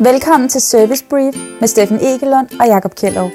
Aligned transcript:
Velkommen 0.00 0.48
til 0.48 0.60
Service 0.60 1.04
Brief 1.10 1.34
med 1.60 1.68
Steffen 1.68 1.96
Egelund 1.96 2.48
og 2.60 2.66
Jakob 2.66 2.94
Kjellov. 2.94 3.30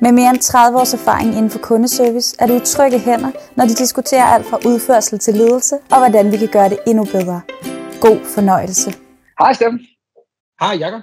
Med 0.00 0.12
mere 0.12 0.30
end 0.30 0.40
30 0.40 0.78
års 0.78 0.94
erfaring 0.94 1.28
inden 1.28 1.50
for 1.50 1.58
kundeservice 1.58 2.36
er 2.40 2.46
du 2.46 2.54
i 2.56 2.60
trygge 2.64 2.98
hænder, 2.98 3.32
når 3.56 3.64
de 3.64 3.74
diskuterer 3.74 4.24
alt 4.24 4.46
fra 4.46 4.58
udførsel 4.66 5.18
til 5.18 5.34
ledelse 5.34 5.74
og 5.92 5.98
hvordan 5.98 6.32
vi 6.32 6.36
kan 6.36 6.48
gøre 6.52 6.68
det 6.68 6.78
endnu 6.86 7.04
bedre. 7.04 7.40
God 8.00 8.18
fornøjelse. 8.34 8.90
Hej 9.40 9.52
Steffen. 9.52 9.80
Hej 10.60 10.74
Jakob. 10.82 11.02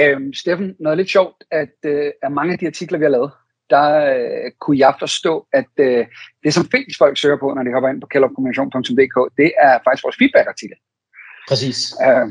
Øhm, 0.00 0.32
Steffen, 0.40 0.74
noget 0.80 0.96
lidt 0.98 1.10
sjovt, 1.10 1.38
at 1.50 1.76
øh, 1.84 2.12
af 2.22 2.30
mange 2.30 2.52
af 2.52 2.58
de 2.58 2.66
artikler, 2.66 2.98
vi 2.98 3.04
har 3.04 3.14
lavet, 3.18 3.32
der 3.70 3.86
øh, 4.14 4.50
kunne 4.60 4.78
jeg 4.78 4.94
forstå, 4.98 5.46
at 5.52 5.72
øh, 5.80 6.06
det 6.44 6.54
som 6.54 6.64
flest 6.70 6.98
folk 6.98 7.18
søger 7.18 7.38
på, 7.42 7.54
når 7.54 7.62
de 7.62 7.72
hopper 7.72 7.88
ind 7.88 8.00
på 8.00 8.06
kellogkommunikation.dk, 8.06 9.16
det 9.40 9.52
er 9.66 9.72
faktisk 9.84 10.04
vores 10.04 10.18
feedback-artikel. 10.20 10.78
Præcis. 11.48 11.78
Øh, 12.06 12.28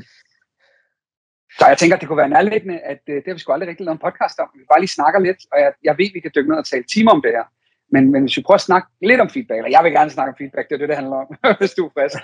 så 1.60 1.68
jeg 1.68 1.78
tænker, 1.78 1.98
det 1.98 2.08
kunne 2.08 2.24
være 2.24 2.30
nærliggende, 2.30 2.80
at 2.80 3.02
øh, 3.10 3.16
det 3.16 3.28
har 3.28 3.34
vi 3.34 3.40
sgu 3.40 3.52
aldrig 3.52 3.70
rigtig 3.70 3.86
lavet 3.86 3.96
en 4.00 4.06
podcast 4.08 4.40
om. 4.40 4.50
Vi 4.56 4.72
bare 4.72 4.82
lige 4.84 4.98
snakker 5.00 5.20
lidt, 5.20 5.42
og 5.52 5.58
jeg, 5.64 5.72
jeg 5.84 5.96
ved, 5.98 6.10
vi 6.14 6.20
kan 6.20 6.32
dykke 6.36 6.50
ned 6.50 6.58
og 6.58 6.66
tale 6.66 6.84
timer 6.94 7.12
om 7.12 7.22
det 7.26 7.32
her. 7.32 7.46
Men, 7.94 8.12
men 8.12 8.22
hvis 8.24 8.38
vi 8.38 8.42
prøver 8.42 8.62
at 8.64 8.70
snakke 8.70 8.88
lidt 9.02 9.22
om 9.22 9.30
feedback, 9.30 9.58
eller 9.58 9.74
jeg 9.78 9.84
vil 9.84 9.92
gerne 9.92 10.12
snakke 10.16 10.32
om 10.34 10.38
feedback, 10.38 10.70
det 10.70 10.76
er 10.76 10.80
det, 10.80 10.90
det 10.90 10.98
handler 11.02 11.18
om, 11.24 11.28
hvis 11.60 11.74
du 11.78 11.86
er 11.86 11.92
frisk. 11.98 12.20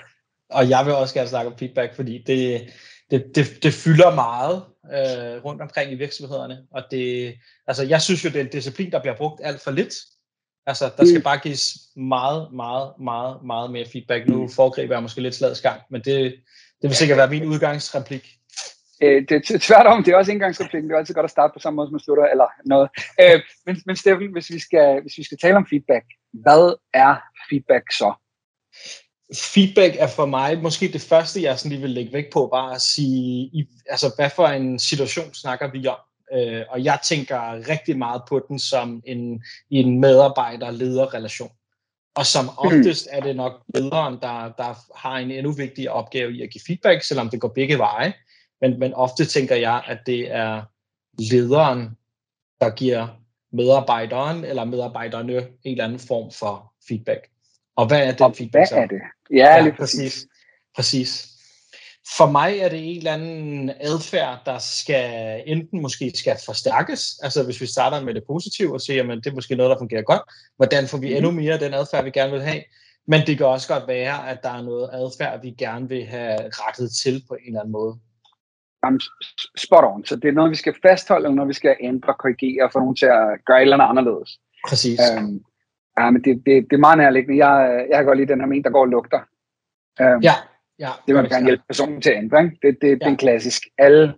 Og 0.50 0.70
jeg 0.70 0.86
vil 0.86 0.94
også 0.94 1.14
gerne 1.14 1.28
snakke 1.28 1.50
om 1.50 1.58
feedback, 1.58 1.94
fordi 1.94 2.24
det, 2.26 2.40
det, 3.10 3.18
det, 3.34 3.44
det 3.62 3.72
fylder 3.74 4.14
meget 4.14 4.56
øh, 4.96 5.44
rundt 5.44 5.62
omkring 5.62 5.92
i 5.92 5.94
virksomhederne. 5.94 6.56
Og 6.70 6.82
det, 6.90 7.34
altså, 7.66 7.82
jeg 7.84 8.02
synes 8.02 8.24
jo, 8.24 8.28
det 8.28 8.36
er 8.36 8.44
en 8.44 8.56
disciplin, 8.58 8.90
der 8.90 9.00
bliver 9.00 9.16
brugt 9.16 9.40
alt 9.44 9.60
for 9.60 9.70
lidt. 9.70 9.94
Altså, 10.66 10.90
der 10.96 11.04
skal 11.04 11.18
mm. 11.18 11.24
bare 11.24 11.38
gives 11.38 11.78
meget, 11.96 12.52
meget, 12.52 12.92
meget, 13.00 13.36
meget 13.44 13.70
mere 13.70 13.86
feedback. 13.92 14.28
Nu 14.28 14.48
foregriber 14.48 14.94
jeg 14.94 15.02
måske 15.02 15.20
lidt 15.20 15.34
slagets 15.34 15.60
gang, 15.60 15.80
men 15.90 16.00
det, 16.00 16.34
det 16.82 16.88
vil 16.90 16.94
sikkert 16.94 17.18
være 17.18 17.30
min 17.30 17.44
udgangsreplik. 17.44 18.28
Øh, 19.02 19.22
det 19.28 19.50
er 19.50 19.58
tværtom, 19.58 20.04
det 20.04 20.12
er 20.12 20.16
også 20.16 20.32
indgangsreplikken. 20.32 20.90
Det 20.90 20.94
er 20.94 20.98
altid 20.98 21.14
godt 21.14 21.24
at 21.24 21.30
starte 21.30 21.52
på 21.52 21.58
samme 21.58 21.76
måde, 21.76 21.88
som 21.88 21.92
man 21.92 22.00
slutter, 22.00 22.24
eller 22.24 22.46
noget. 22.66 22.88
Øh, 23.20 23.40
men, 23.66 23.82
men 23.86 23.96
Steffen, 23.96 24.32
hvis 24.32 24.50
vi, 24.50 24.58
skal, 24.58 25.02
hvis 25.02 25.18
vi 25.18 25.24
skal 25.24 25.38
tale 25.38 25.56
om 25.56 25.66
feedback, 25.70 26.04
hvad 26.32 26.74
er 26.94 27.16
feedback 27.50 27.92
så? 27.92 28.12
Feedback 29.54 29.96
er 29.98 30.06
for 30.06 30.26
mig 30.26 30.62
måske 30.62 30.88
det 30.88 31.00
første, 31.00 31.42
jeg 31.42 31.58
sådan 31.58 31.72
lige 31.72 31.80
vil 31.80 31.90
lægge 31.90 32.12
væk 32.12 32.32
på, 32.32 32.48
bare 32.52 32.74
at 32.74 32.80
sige, 32.80 33.50
i, 33.52 33.68
altså 33.86 34.12
hvad 34.16 34.30
for 34.30 34.46
en 34.46 34.78
situation 34.78 35.34
snakker 35.34 35.70
vi 35.70 35.86
om? 35.86 35.98
Øh, 36.34 36.62
og 36.68 36.84
jeg 36.84 36.98
tænker 37.04 37.68
rigtig 37.68 37.98
meget 37.98 38.22
på 38.28 38.44
den 38.48 38.58
som 38.58 39.02
en, 39.06 39.42
en 39.70 40.00
medarbejder-leder-relation. 40.00 41.50
Og 42.14 42.26
som 42.26 42.44
hmm. 42.44 42.58
oftest 42.58 43.08
er 43.10 43.20
det 43.20 43.36
nok 43.36 43.52
lederen, 43.74 44.14
der, 44.22 44.52
der 44.58 44.98
har 44.98 45.18
en 45.18 45.30
endnu 45.30 45.52
vigtigere 45.52 45.92
opgave 45.92 46.32
i 46.32 46.42
at 46.42 46.50
give 46.50 46.62
feedback, 46.66 47.02
selvom 47.02 47.30
det 47.30 47.40
går 47.40 47.48
begge 47.48 47.78
veje. 47.78 48.12
Men, 48.62 48.78
men 48.78 48.94
ofte 48.94 49.24
tænker 49.24 49.56
jeg, 49.56 49.82
at 49.86 49.98
det 50.06 50.32
er 50.34 50.62
lederen, 51.18 51.90
der 52.60 52.70
giver 52.70 53.08
medarbejderen 53.52 54.44
eller 54.44 54.64
medarbejderne 54.64 55.36
en 55.36 55.46
eller 55.64 55.84
anden 55.84 55.98
form 55.98 56.30
for 56.30 56.72
feedback. 56.88 57.28
Og 57.76 57.86
hvad 57.86 58.06
er 58.06 58.12
den 58.12 58.22
og 58.22 58.36
feedback 58.36 58.72
hvad 58.72 58.82
er 58.82 58.86
det? 58.86 59.00
Ja, 59.30 59.60
lige 59.60 59.70
ja, 59.70 59.76
præcis. 59.76 59.98
præcis. 59.98 60.26
Præcis. 60.76 61.28
For 62.16 62.30
mig 62.30 62.58
er 62.58 62.68
det 62.68 62.90
en 62.90 62.96
eller 62.96 63.12
anden 63.12 63.72
adfærd, 63.80 64.42
der 64.46 64.58
skal 64.58 65.42
enten 65.46 65.82
måske 65.82 66.12
skal 66.14 66.36
forstærkes, 66.46 67.18
altså 67.22 67.42
hvis 67.42 67.60
vi 67.60 67.66
starter 67.66 68.00
med 68.00 68.14
det 68.14 68.24
positive 68.26 68.74
og 68.74 68.80
siger, 68.80 69.12
at 69.12 69.24
det 69.24 69.30
er 69.30 69.34
måske 69.34 69.56
noget, 69.56 69.70
der 69.70 69.78
fungerer 69.78 70.02
godt, 70.02 70.22
hvordan 70.56 70.88
får 70.88 70.98
vi 70.98 71.08
mm. 71.08 71.16
endnu 71.16 71.30
mere 71.30 71.58
den 71.58 71.74
adfærd, 71.74 72.04
vi 72.04 72.10
gerne 72.10 72.32
vil 72.32 72.42
have, 72.42 72.62
men 73.06 73.26
det 73.26 73.36
kan 73.36 73.46
også 73.46 73.68
godt 73.68 73.88
være, 73.88 74.30
at 74.30 74.42
der 74.42 74.50
er 74.50 74.62
noget 74.62 74.90
adfærd, 74.92 75.40
vi 75.42 75.50
gerne 75.50 75.88
vil 75.88 76.06
have 76.06 76.38
rettet 76.52 76.92
til 77.02 77.24
på 77.28 77.34
en 77.34 77.46
eller 77.46 77.60
anden 77.60 77.72
måde. 77.72 77.98
Jamen, 78.84 79.00
spot 79.56 79.84
on. 79.84 80.04
Så 80.04 80.16
det 80.16 80.28
er 80.28 80.32
noget, 80.32 80.50
vi 80.50 80.56
skal 80.56 80.74
fastholde, 80.82 81.34
noget, 81.34 81.48
vi 81.48 81.54
skal 81.54 81.76
ændre, 81.80 82.14
korrigere, 82.18 82.70
for 82.72 82.78
nogen 82.80 82.96
til 82.96 83.06
at 83.06 83.44
gøre 83.46 83.58
et 83.58 83.62
eller 83.62 83.76
andet 83.76 83.88
anderledes. 83.88 84.38
Præcis. 84.68 85.00
Øhm, 85.18 85.40
ja, 85.98 86.10
men 86.10 86.24
det, 86.24 86.42
det, 86.46 86.66
det 86.70 86.76
er 86.76 86.86
meget 86.86 86.98
nærliggende. 86.98 87.46
Jeg, 87.46 87.86
jeg 87.90 87.96
kan 87.98 88.06
godt 88.06 88.18
lide 88.18 88.32
den 88.32 88.40
her 88.40 88.46
men, 88.46 88.64
der 88.64 88.70
går 88.70 88.80
og 88.80 88.88
lugter. 88.88 89.20
Øhm, 90.00 90.20
ja, 90.22 90.34
ja. 90.78 90.90
Det 91.06 91.14
vil 91.14 91.22
man 91.22 91.30
gerne 91.30 91.46
hjælpe 91.46 91.62
personen 91.68 92.00
til 92.00 92.10
at 92.10 92.16
ændre. 92.16 92.44
Ikke? 92.44 92.56
Det, 92.62 92.78
det, 92.82 92.88
ja. 92.88 92.94
det 92.94 93.02
er 93.02 93.10
en 93.10 93.16
klassisk. 93.16 93.62
Alle, 93.78 94.14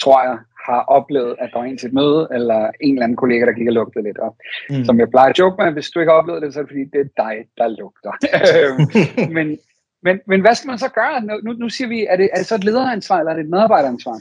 tror 0.00 0.22
jeg, 0.22 0.38
har 0.66 0.80
oplevet, 0.98 1.36
at 1.38 1.50
der 1.52 1.58
var 1.58 1.64
en 1.64 1.78
til 1.78 1.86
et 1.86 1.92
møde, 1.92 2.28
eller 2.32 2.70
en 2.80 2.94
eller 2.94 3.04
anden 3.04 3.16
kollega, 3.16 3.46
der 3.46 3.52
gik 3.52 3.68
og 3.68 3.72
lugtede 3.72 4.04
lidt. 4.04 4.18
Og 4.18 4.36
mm. 4.70 4.84
som 4.84 5.00
jeg 5.00 5.10
plejer 5.10 5.30
at 5.30 5.38
joke 5.38 5.56
med, 5.58 5.72
hvis 5.72 5.90
du 5.90 6.00
ikke 6.00 6.12
har 6.12 6.18
oplevet 6.18 6.42
det, 6.42 6.52
så 6.52 6.58
er 6.58 6.62
det 6.62 6.70
fordi, 6.70 6.84
det 6.94 7.00
er 7.00 7.22
dig, 7.24 7.34
der 7.58 7.68
lugter. 7.68 8.12
Øhm, 8.56 9.32
men, 9.36 9.58
men, 10.04 10.20
men 10.28 10.40
hvad 10.40 10.54
skal 10.54 10.68
man 10.68 10.78
så 10.78 10.88
gøre? 10.88 11.20
Nu, 11.20 11.52
nu 11.52 11.68
siger 11.68 11.88
vi, 11.88 12.06
er 12.06 12.16
det, 12.16 12.28
er 12.32 12.38
det 12.38 12.46
så 12.46 12.54
et 12.54 12.64
lederansvar, 12.64 13.18
eller 13.18 13.32
er 13.32 13.36
det 13.36 13.44
et 13.44 13.50
medarejderansvar? 13.50 14.20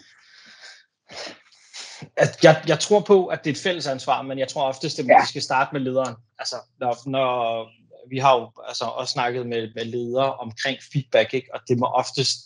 Jeg, 2.43 2.63
jeg 2.67 2.79
tror 2.79 2.99
på, 2.99 3.25
at 3.25 3.43
det 3.43 3.49
er 3.49 3.53
et 3.53 3.61
fælles 3.61 3.87
ansvar, 3.87 4.21
men 4.21 4.39
jeg 4.39 4.47
tror 4.47 4.63
oftest, 4.63 4.99
at 4.99 5.05
vi 5.05 5.11
ja. 5.11 5.25
skal 5.25 5.41
starte 5.41 5.69
med 5.73 5.81
lederen. 5.81 6.15
Altså, 6.39 6.55
når, 6.79 7.09
når 7.09 7.67
vi 8.09 8.17
har 8.17 8.39
jo 8.39 8.51
altså, 8.67 8.85
også 8.85 9.11
snakket 9.11 9.47
med, 9.47 9.69
med 9.75 9.85
ledere 9.85 10.33
omkring 10.33 10.77
feedback, 10.93 11.33
ikke? 11.33 11.49
og 11.53 11.59
det 11.67 11.77
må 11.77 11.85
oftest, 11.85 12.37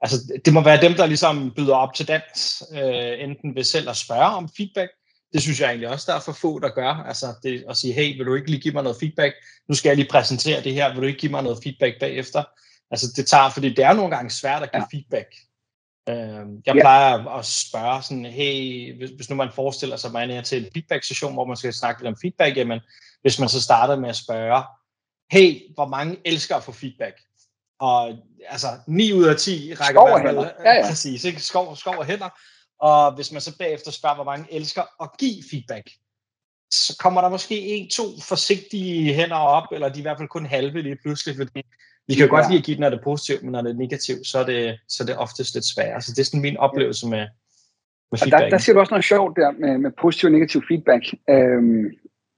altså, 0.00 0.16
det 0.44 0.52
må 0.52 0.60
være 0.62 0.80
dem, 0.80 0.94
der 0.94 1.06
ligesom 1.06 1.52
byder 1.56 1.74
op 1.74 1.94
til 1.94 2.08
dans, 2.08 2.62
øh, 2.72 3.24
enten 3.24 3.54
ved 3.54 3.64
selv 3.64 3.88
at 3.90 3.96
spørge 3.96 4.36
om 4.36 4.48
feedback, 4.56 4.90
det 5.32 5.42
synes 5.42 5.60
jeg 5.60 5.68
egentlig 5.68 5.88
også, 5.88 6.04
der 6.08 6.16
er 6.16 6.20
for 6.20 6.32
få, 6.32 6.58
der 6.58 6.68
gør. 6.68 7.04
Altså 7.08 7.26
det 7.42 7.64
at 7.68 7.76
sige, 7.76 7.92
hey, 7.92 8.16
vil 8.16 8.26
du 8.26 8.34
ikke 8.34 8.50
lige 8.50 8.60
give 8.60 8.74
mig 8.74 8.82
noget 8.82 8.98
feedback? 9.00 9.34
Nu 9.68 9.74
skal 9.74 9.88
jeg 9.88 9.96
lige 9.96 10.08
præsentere 10.10 10.62
det 10.62 10.74
her, 10.74 10.92
vil 10.92 11.02
du 11.02 11.06
ikke 11.06 11.18
give 11.18 11.32
mig 11.32 11.42
noget 11.42 11.58
feedback 11.62 12.00
bagefter? 12.00 12.42
Altså 12.90 13.06
det 13.16 13.26
tager, 13.26 13.50
fordi 13.50 13.68
det 13.68 13.84
er 13.84 13.92
nogle 13.92 14.16
gange 14.16 14.30
svært 14.30 14.62
at 14.62 14.72
give 14.72 14.82
ja. 14.92 14.96
feedback. 14.96 15.34
Øh, 16.08 16.48
jeg 16.66 16.74
ja. 16.74 16.80
plejer 16.80 17.28
at 17.28 17.46
spørge 17.46 18.02
sådan, 18.02 18.24
hey, 18.24 18.96
hvis, 18.98 19.10
hvis 19.10 19.30
nu 19.30 19.36
man 19.36 19.52
forestiller 19.54 19.96
sig, 19.96 20.08
at 20.08 20.12
man 20.12 20.30
er 20.30 20.42
til 20.42 20.64
en 20.64 20.70
feedback-session, 20.72 21.32
hvor 21.32 21.44
man 21.44 21.56
skal 21.56 21.72
snakke 21.72 22.02
lidt 22.02 22.08
om 22.08 22.20
feedback, 22.20 22.56
jamen, 22.56 22.80
hvis 23.22 23.38
man 23.38 23.48
så 23.48 23.62
starter 23.62 23.96
med 23.96 24.08
at 24.08 24.16
spørge, 24.16 24.62
hey, 25.30 25.74
hvor 25.74 25.86
mange 25.86 26.16
elsker 26.24 26.56
at 26.56 26.64
få 26.64 26.72
feedback? 26.72 27.20
Og 27.80 28.18
altså, 28.48 28.66
9 28.86 29.12
ud 29.12 29.24
af 29.24 29.36
10 29.36 29.74
rækker 29.74 30.00
skov 30.00 30.08
og 30.08 30.20
hænder. 30.20 30.50
Ja, 30.64 30.72
ja. 30.72 30.88
Præcis, 30.88 31.24
ikke? 31.24 31.40
Skov, 31.40 31.76
skov 31.76 31.94
og 31.96 32.06
hænder. 32.06 32.28
Og 32.80 33.14
hvis 33.14 33.32
man 33.32 33.40
så 33.40 33.58
bagefter 33.58 33.90
spørger, 33.90 34.14
hvor 34.14 34.24
mange 34.24 34.46
elsker 34.52 35.02
at 35.02 35.10
give 35.18 35.44
feedback, 35.50 35.90
så 36.72 36.96
kommer 36.98 37.20
der 37.20 37.28
måske 37.28 37.60
en, 37.60 37.90
to 37.90 38.20
forsigtige 38.20 39.14
hænder 39.14 39.36
op, 39.36 39.64
eller 39.72 39.88
de 39.88 39.94
er 39.94 39.98
i 39.98 40.02
hvert 40.02 40.18
fald 40.18 40.28
kun 40.28 40.46
halve 40.46 40.82
lige 40.82 40.96
pludselig, 40.96 41.36
fordi 41.36 41.62
vi 42.10 42.14
kan 42.14 42.26
jo 42.26 42.34
godt 42.36 42.48
lide 42.48 42.58
at 42.58 42.64
give 42.64 42.74
den, 42.76 42.80
når 42.80 42.90
det 42.90 42.98
er 42.98 43.02
positivt, 43.02 43.42
men 43.42 43.52
når 43.52 43.62
det 43.62 43.70
er 43.70 43.74
negativt, 43.84 44.26
så 44.26 44.38
er 44.38 44.46
det, 44.46 44.78
så 44.88 45.02
er 45.02 45.06
det 45.06 45.16
oftest 45.16 45.54
lidt 45.54 45.64
sværere. 45.64 46.00
Så 46.00 46.12
det 46.12 46.20
er 46.20 46.24
sådan 46.24 46.40
min 46.40 46.56
oplevelse 46.56 47.06
med, 47.08 47.24
med 48.10 48.18
feedback. 48.18 48.42
Der, 48.42 48.50
der 48.50 48.58
siger 48.58 48.74
du 48.74 48.80
også 48.80 48.94
noget 48.94 49.04
sjovt 49.04 49.36
der 49.36 49.50
med, 49.50 49.78
med 49.78 49.90
positiv 50.00 50.26
og 50.26 50.32
negativ 50.32 50.62
feedback. 50.68 51.04
Øhm, 51.30 51.84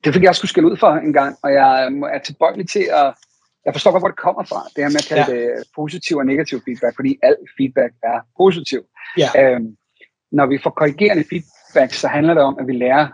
det 0.04 0.14
fik 0.14 0.22
jeg 0.22 0.34
skulle 0.34 0.48
skille 0.48 0.70
ud 0.70 0.76
for 0.76 0.90
en 1.06 1.12
gang, 1.12 1.36
og 1.42 1.52
jeg 1.52 1.68
er 2.16 2.18
tilbøjelig 2.18 2.68
til 2.68 2.86
at... 2.92 3.14
Jeg 3.64 3.74
forstår 3.74 3.90
godt, 3.90 4.02
hvor 4.02 4.08
det 4.08 4.24
kommer 4.26 4.44
fra, 4.44 4.60
det 4.74 4.84
her 4.84 4.90
med 4.94 5.02
at 5.04 5.08
kalde 5.08 5.26
ja. 5.28 5.56
det 5.56 5.64
positiv 5.74 6.16
og 6.16 6.26
negativ 6.26 6.60
feedback, 6.64 6.94
fordi 6.96 7.18
al 7.22 7.36
feedback 7.56 7.92
er 8.02 8.18
positiv. 8.36 8.80
Ja. 9.18 9.28
Øhm, 9.40 9.76
når 10.32 10.46
vi 10.46 10.58
får 10.62 10.70
korrigerende 10.70 11.24
feedback, 11.30 11.92
så 11.92 12.08
handler 12.08 12.34
det 12.34 12.42
om, 12.42 12.56
at 12.60 12.66
vi 12.66 12.72
lærer 12.72 13.08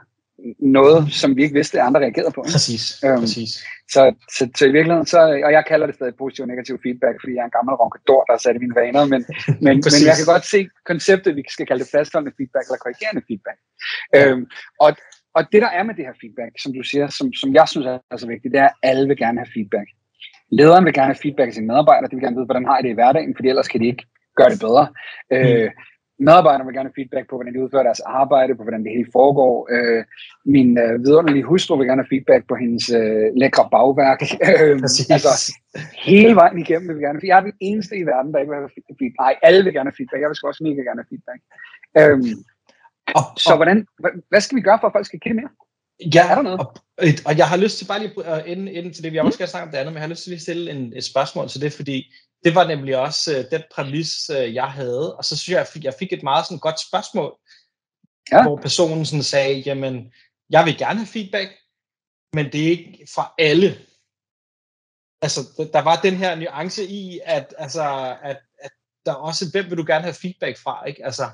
noget, 0.59 1.13
som 1.21 1.37
vi 1.37 1.43
ikke 1.43 1.55
vidste, 1.55 1.81
at 1.81 1.87
andre 1.87 2.01
reagerede 2.01 2.35
på. 2.35 2.43
Præcis, 2.43 2.83
øhm, 3.05 3.21
præcis. 3.21 3.51
Så, 3.95 4.03
så, 4.37 4.43
så 4.59 4.63
i 4.67 4.73
virkeligheden, 4.77 5.07
så, 5.07 5.21
og 5.47 5.53
jeg 5.57 5.65
kalder 5.71 5.87
det 5.87 5.95
stadig 5.95 6.15
positiv 6.23 6.43
og 6.43 6.49
negativ 6.49 6.75
feedback, 6.85 7.17
fordi 7.21 7.33
jeg 7.35 7.43
er 7.45 7.51
en 7.51 7.57
gammel 7.59 7.75
ronkador, 7.81 8.23
der 8.27 8.33
har 8.33 8.43
sat 8.45 8.57
i 8.57 8.63
mine 8.65 8.77
vaner, 8.81 9.03
men, 9.15 9.23
men, 9.67 9.75
men 9.95 10.01
jeg 10.09 10.17
kan 10.19 10.29
godt 10.35 10.47
se 10.55 10.61
konceptet, 10.91 11.37
vi 11.37 11.43
skal 11.49 11.67
kalde 11.67 11.83
det 11.85 11.91
fastholdende 11.95 12.37
feedback 12.39 12.65
eller 12.67 12.81
korrigerende 12.85 13.23
feedback. 13.29 13.59
Ja. 14.15 14.19
Øhm, 14.19 14.45
og, 14.85 14.91
og 15.37 15.43
det 15.53 15.61
der 15.65 15.71
er 15.79 15.85
med 15.89 15.95
det 15.99 16.05
her 16.09 16.17
feedback, 16.23 16.53
som 16.63 16.71
du 16.77 16.83
siger, 16.91 17.07
som, 17.19 17.27
som 17.41 17.49
jeg 17.59 17.67
synes 17.73 17.87
er 18.13 18.17
så 18.23 18.27
vigtigt, 18.35 18.53
det 18.55 18.61
er, 18.67 18.71
at 18.71 18.79
alle 18.91 19.05
vil 19.11 19.19
gerne 19.25 19.39
have 19.43 19.53
feedback. 19.57 19.89
Lederen 20.59 20.85
vil 20.87 20.97
gerne 20.99 21.13
have 21.13 21.23
feedback 21.25 21.49
af 21.49 21.55
sine 21.55 21.71
medarbejdere, 21.73 22.11
de 22.11 22.17
vil 22.17 22.25
gerne 22.27 22.39
vide, 22.39 22.51
hvordan 22.51 22.69
har 22.71 22.79
I 22.79 22.83
det 22.83 22.91
i 22.95 22.99
hverdagen, 23.01 23.35
fordi 23.37 23.49
ellers 23.49 23.69
kan 23.73 23.81
de 23.81 23.87
ikke 23.93 24.05
gøre 24.39 24.51
det 24.53 24.61
bedre. 24.67 24.85
Mm. 25.31 25.37
Øh, 25.37 25.71
Medarbejderne 26.27 26.67
vil 26.67 26.77
gerne 26.77 26.91
have 26.91 27.01
feedback 27.01 27.25
på, 27.29 27.35
hvordan 27.37 27.55
de 27.55 27.63
udfører 27.65 27.89
deres 27.91 28.01
arbejde, 28.21 28.57
på 28.57 28.63
hvordan 28.63 28.85
det 28.85 28.93
hele 28.97 29.11
foregår. 29.19 29.55
Øh, 29.75 30.05
min 30.57 30.71
øh, 30.85 30.95
vidunderlige 31.05 31.49
hustru 31.51 31.77
vil 31.77 31.89
gerne 31.91 32.03
have 32.03 32.13
feedback 32.15 32.43
på 32.49 32.55
hendes 32.63 32.85
øh, 33.01 33.27
lækre 33.43 33.69
bagværk. 33.75 34.21
Øh, 34.51 34.77
altså, 35.17 35.33
hele 36.09 36.35
vejen 36.41 36.59
igennem 36.65 36.89
vil 36.89 36.97
vi 36.99 37.03
gerne. 37.07 37.21
Jeg 37.31 37.39
er 37.39 37.47
den 37.51 37.57
eneste 37.69 37.95
i 37.97 38.05
verden, 38.13 38.33
der 38.33 38.39
ikke 38.39 38.51
vil 38.53 38.61
have 38.61 38.75
feedback. 39.01 39.15
Nej, 39.25 39.35
alle 39.49 39.61
vil 39.65 39.75
gerne 39.77 39.91
have 39.91 39.99
feedback. 40.01 40.21
Jeg 40.23 40.29
vil 40.29 40.49
også 40.51 40.63
mega 40.69 40.81
gerne 40.89 41.01
have 41.03 41.13
feedback. 41.13 41.41
Øh, 41.99 42.19
og, 43.19 43.25
så 43.45 43.53
hvordan, 43.61 43.79
hvad 44.31 44.41
skal 44.41 44.57
vi 44.57 44.63
gøre 44.69 44.79
for, 44.81 44.87
at 44.89 44.97
folk 44.97 45.07
skal 45.07 45.21
kende 45.21 45.39
mere? 45.41 45.53
Ja, 46.15 46.23
er 46.31 46.35
der 46.35 46.43
noget? 46.43 46.61
Og, 46.61 46.69
og 47.29 47.33
jeg 47.41 47.47
har 47.53 47.57
lyst 47.57 47.79
til 47.79 47.87
bare 47.91 48.01
lige 48.01 48.27
at 48.35 48.43
ende, 48.47 48.73
ende 48.73 48.91
til 48.93 49.03
det, 49.05 49.13
vi 49.13 49.19
også 49.19 49.37
skal 49.37 49.49
snakke 49.49 49.67
om 49.67 49.71
det 49.73 49.79
andet, 49.79 49.93
men 49.93 49.99
jeg 49.99 50.07
har 50.09 50.15
lyst 50.15 50.25
til 50.25 50.35
at 50.35 50.41
stille 50.41 50.71
en, 50.71 50.93
et 50.97 51.05
spørgsmål 51.05 51.49
til 51.49 51.61
det, 51.61 51.73
fordi 51.73 51.97
det 52.45 52.55
var 52.55 52.67
nemlig 52.67 52.97
også 52.97 53.39
øh, 53.39 53.51
den 53.51 53.63
præmis, 53.75 54.31
øh, 54.31 54.55
jeg 54.55 54.73
havde. 54.73 55.17
Og 55.17 55.25
så 55.25 55.37
synes 55.37 55.49
jeg, 55.49 55.59
jeg 55.59 55.67
fik, 55.67 55.85
jeg 55.85 55.95
fik 55.99 56.13
et 56.13 56.23
meget 56.23 56.47
sådan 56.47 56.59
godt 56.59 56.81
spørgsmål, 56.81 57.39
ja. 58.33 58.43
hvor 58.43 58.57
personen 58.57 59.07
sådan 59.07 59.23
sagde, 59.23 59.61
jamen, 59.61 60.13
jeg 60.51 60.67
vil 60.67 60.79
gerne 60.79 60.99
have 60.99 61.07
feedback, 61.07 61.51
men 62.33 62.53
det 62.53 62.67
er 62.67 62.71
ikke 62.71 63.07
fra 63.15 63.35
alle. 63.39 63.79
Altså, 65.23 65.41
der 65.73 65.83
var 65.83 66.01
den 66.01 66.15
her 66.15 66.35
nuance 66.35 66.85
i, 66.85 67.21
at, 67.25 67.55
altså, 67.59 68.17
at, 68.23 68.39
at 68.59 68.71
der 69.07 69.13
er 69.13 69.17
også, 69.17 69.51
hvem 69.53 69.71
vil 69.71 69.79
du 69.79 69.85
gerne 69.87 70.05
have 70.05 70.15
feedback 70.15 70.59
fra, 70.59 70.85
ikke? 70.85 71.05
Altså, 71.05 71.31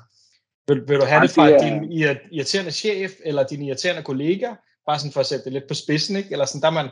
vil, 0.67 0.87
vil 0.87 0.99
du 0.99 1.05
have 1.05 1.21
det 1.21 1.31
fra 1.31 1.49
din 1.49 1.91
irriterende 2.31 2.71
chef, 2.71 3.11
eller 3.23 3.47
din 3.47 3.61
irriterende 3.61 4.03
kollega, 4.03 4.53
bare 4.85 4.99
sådan 4.99 5.11
for 5.11 5.19
at 5.19 5.25
sætte 5.25 5.45
det 5.45 5.53
lidt 5.53 5.67
på 5.67 5.73
spidsen, 5.73 6.15
ikke? 6.15 6.31
Eller 6.31 6.45
sådan, 6.45 6.61
der 6.61 6.69
man, 6.69 6.89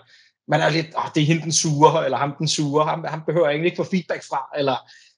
man 0.47 0.61
er 0.61 0.69
lidt, 0.69 0.87
åh, 0.97 1.09
det 1.15 1.21
er 1.21 1.25
hende 1.25 1.41
den 1.41 1.51
sure, 1.51 2.05
eller 2.05 2.17
ham 2.17 2.35
den 2.39 2.47
sure, 2.47 2.85
ham, 2.85 3.03
ham 3.03 3.21
behøver 3.25 3.45
jeg 3.47 3.53
egentlig 3.53 3.71
ikke 3.71 3.83
få 3.83 3.91
feedback 3.91 4.23
fra, 4.29 4.41
eller, 4.59 4.77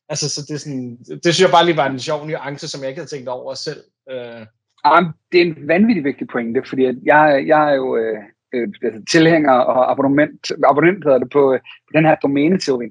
altså, 0.10 0.30
så 0.30 0.42
det 0.48 0.54
er 0.56 0.64
sådan, 0.66 0.98
det 1.24 1.34
synes 1.34 1.42
jeg 1.42 1.56
bare 1.58 1.66
lige 1.66 1.78
var 1.78 1.90
en 1.90 2.00
sjov 2.00 2.28
nuance, 2.28 2.68
som 2.68 2.82
jeg 2.82 2.90
ikke 2.90 3.00
havde 3.00 3.14
tænkt 3.14 3.30
over 3.30 3.54
selv. 3.54 3.82
Øh. 4.12 4.46
Jamen, 4.86 5.12
det 5.32 5.38
er 5.42 5.46
en 5.46 5.68
vanvittig 5.68 6.04
vigtig 6.04 6.28
pointe, 6.28 6.62
fordi 6.70 6.84
jeg, 6.84 7.44
jeg 7.48 7.72
er 7.72 7.76
jo 7.76 7.98
øh, 7.98 8.20
øh, 8.54 8.68
altså, 8.84 9.02
tilhænger 9.12 9.52
og 9.52 9.92
abonnement, 9.92 10.52
abonnent 10.66 11.04
hedder 11.04 11.20
det, 11.20 11.30
på, 11.30 11.58
på 11.88 11.92
den 11.98 12.06
her 12.06 12.16
domæneteori, 12.16 12.90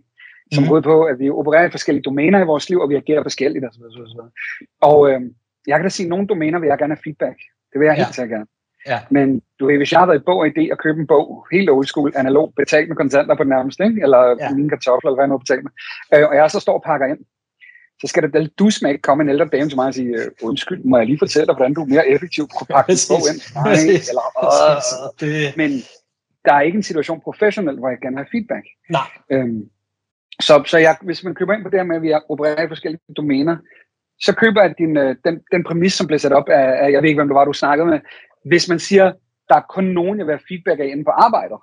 som 0.53 0.63
mm. 0.65 0.69
går 0.69 0.81
på, 0.81 1.05
at 1.05 1.19
vi 1.19 1.31
opererer 1.31 1.67
i 1.67 1.71
forskellige 1.71 2.03
domæner 2.03 2.41
i 2.41 2.51
vores 2.53 2.69
liv, 2.69 2.79
og 2.81 2.89
vi 2.89 2.95
agerer 2.95 3.23
forskelligt 3.23 3.65
osv. 3.65 3.83
Og, 3.83 4.31
og 4.81 5.11
øh, 5.11 5.21
jeg 5.67 5.79
kan 5.79 5.85
da 5.85 5.89
sige, 5.89 6.07
at 6.07 6.11
nogle 6.11 6.27
domæner 6.27 6.59
vil 6.59 6.67
jeg 6.67 6.79
gerne 6.79 6.95
have 6.95 7.05
feedback. 7.05 7.39
Det 7.73 7.81
vil 7.81 7.87
jeg 7.87 7.95
helt 7.95 8.09
ja. 8.09 8.13
sikkert 8.13 8.31
gerne. 8.31 8.47
Ja. 8.87 8.99
Men 9.11 9.43
du 9.61 9.67
ved, 9.67 9.77
hvis 9.77 9.93
jeg 9.93 10.01
har 10.01 10.07
været 10.07 10.21
i 10.21 10.25
bog 10.27 10.39
og 10.39 10.47
idé 10.47 10.63
at 10.73 10.79
købe 10.79 11.01
en 11.01 11.07
bog, 11.07 11.47
helt 11.53 11.71
old 11.71 11.87
school, 11.87 12.13
analog, 12.17 12.53
betalt 12.57 12.89
med 12.89 12.97
kontanter 12.97 13.35
på 13.35 13.43
den 13.43 13.51
nærmeste, 13.51 13.85
ikke? 13.85 14.03
eller 14.03 14.37
ja. 14.41 14.51
mine 14.55 14.69
kartofler, 14.69 15.11
eller 15.11 15.17
hvad 15.17 15.25
jeg 15.25 15.29
nu 15.29 15.39
betalt 15.39 15.63
med, 15.65 15.73
øh, 16.15 16.29
og 16.29 16.35
jeg 16.37 16.51
så 16.51 16.61
står 16.61 16.75
og 16.75 16.83
pakker 16.87 17.07
ind, 17.07 17.19
så 18.01 18.07
skal 18.07 18.23
der 18.23 18.49
du 18.59 18.71
smæk 18.71 18.99
komme 19.03 19.23
en 19.23 19.29
ældre 19.29 19.49
dame 19.53 19.69
til 19.69 19.77
mig 19.77 19.87
og 19.87 19.95
sige, 19.95 20.17
øh, 20.19 20.31
undskyld, 20.43 20.85
må 20.85 20.97
jeg 20.99 21.07
lige 21.07 21.19
fortælle 21.19 21.47
dig, 21.47 21.55
hvordan 21.55 21.75
du 21.75 21.85
mere 21.85 22.09
effektivt 22.09 22.51
kunne 22.55 22.67
pakke 22.67 22.93
en 22.93 23.05
bog 23.11 23.23
ind? 23.31 23.41
Nej, 23.57 23.73
eller, 24.11 24.27
øh, 24.45 25.11
det... 25.21 25.57
Men 25.57 25.71
der 26.45 26.53
er 26.55 26.61
ikke 26.61 26.77
en 26.77 26.83
situation 26.83 27.21
professionelt, 27.21 27.79
hvor 27.79 27.89
jeg 27.89 27.99
gerne 28.03 28.17
har 28.17 28.29
feedback. 28.33 28.67
Nej. 28.91 29.09
Øhm, 29.33 29.63
så, 30.41 30.63
så 30.67 30.79
jeg, 30.79 30.97
hvis 31.03 31.25
man 31.25 31.35
køber 31.35 31.53
ind 31.55 31.63
på 31.63 31.71
det 31.71 31.79
her 31.79 31.85
med, 31.85 31.97
at 31.97 32.03
vi 32.03 32.13
opererer 32.29 32.65
i 32.65 32.69
forskellige 32.69 33.01
domæner, 33.17 33.57
så 34.21 34.35
køber 34.35 34.63
jeg 34.63 34.75
din, 34.79 34.97
øh, 34.97 35.17
den, 35.25 35.41
den 35.53 35.65
præmis, 35.65 35.93
som 35.93 36.07
blev 36.07 36.19
sat 36.19 36.33
op 36.33 36.49
af, 36.49 36.85
af, 36.85 36.91
jeg 36.93 37.03
ved 37.03 37.09
ikke, 37.09 37.19
hvem 37.19 37.29
det 37.29 37.35
var, 37.35 37.45
du 37.45 37.53
snakkede 37.53 37.87
med, 37.87 38.01
hvis 38.45 38.69
man 38.69 38.79
siger, 38.79 39.13
der 39.49 39.57
er 39.57 39.67
kun 39.69 39.85
nogen, 39.85 40.19
jeg 40.19 40.27
vil 40.27 40.33
have 40.33 40.47
feedback 40.49 40.81
af 40.81 40.87
inde 40.87 41.05
på 41.05 41.11
arbejder, 41.11 41.59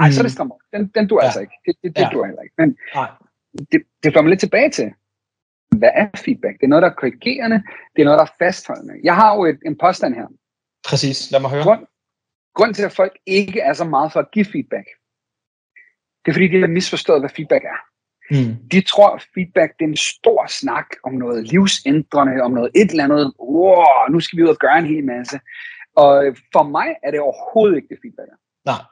ej, 0.00 0.08
mm. 0.08 0.12
så 0.12 0.20
er 0.20 0.22
det 0.22 0.32
skræmmer. 0.32 0.56
Den, 0.72 0.86
den 0.94 1.08
du 1.08 1.18
ja. 1.20 1.24
altså 1.24 1.40
ikke. 1.40 1.56
Det, 1.66 1.76
det, 1.82 1.96
det 1.96 2.02
ja. 2.02 2.08
duer 2.12 2.26
heller 2.26 2.42
ikke. 2.42 2.54
Men 2.58 2.76
Nej. 2.94 3.10
det, 3.72 3.82
det 4.02 4.12
får 4.12 4.22
mig 4.22 4.30
lidt 4.30 4.40
tilbage 4.40 4.70
til, 4.70 4.92
hvad 5.78 5.90
er 5.94 6.08
feedback? 6.16 6.54
Det 6.58 6.64
er 6.64 6.68
noget, 6.68 6.82
der 6.82 6.90
er 6.90 6.94
korrigerende. 6.94 7.62
Det 7.96 8.02
er 8.02 8.04
noget, 8.04 8.18
der 8.18 8.24
er 8.24 8.36
fastholdende. 8.38 8.94
Jeg 9.04 9.14
har 9.14 9.36
jo 9.36 9.44
et, 9.44 9.58
en 9.66 9.78
påstand 9.78 10.14
her. 10.14 10.26
Præcis. 10.88 11.30
Lad 11.30 11.40
mig 11.40 11.50
høre. 11.50 11.62
Grund, 11.62 11.86
grund 12.54 12.74
til, 12.74 12.82
at 12.82 12.92
folk 12.92 13.18
ikke 13.26 13.60
er 13.60 13.72
så 13.72 13.84
meget 13.84 14.12
for 14.12 14.20
at 14.20 14.30
give 14.30 14.44
feedback, 14.44 14.86
det 16.26 16.32
er 16.32 16.34
fordi, 16.34 16.48
de 16.48 16.60
har 16.60 16.66
misforstået, 16.66 17.20
hvad 17.20 17.30
feedback 17.30 17.64
er. 17.64 17.80
Mm. 18.30 18.68
De 18.72 18.80
tror, 18.80 19.08
at 19.16 19.26
feedback 19.34 19.70
det 19.78 19.84
er 19.84 19.88
en 19.88 19.96
stor 19.96 20.46
snak 20.60 20.86
om 21.02 21.12
noget 21.12 21.48
livsændrende, 21.48 22.42
om 22.42 22.50
noget 22.50 22.70
et 22.74 22.90
eller 22.90 23.04
andet. 23.04 23.32
Wow, 23.40 24.08
nu 24.10 24.20
skal 24.20 24.36
vi 24.36 24.42
ud 24.42 24.48
og 24.48 24.56
gøre 24.56 24.78
en 24.78 24.86
hel 24.86 25.04
masse. 25.04 25.40
Og 25.96 26.36
for 26.52 26.62
mig 26.62 26.88
er 27.02 27.10
det 27.10 27.20
overhovedet 27.20 27.76
ikke 27.76 27.88
det 27.88 27.98
feedback. 28.02 28.30
Nej. 28.64 28.82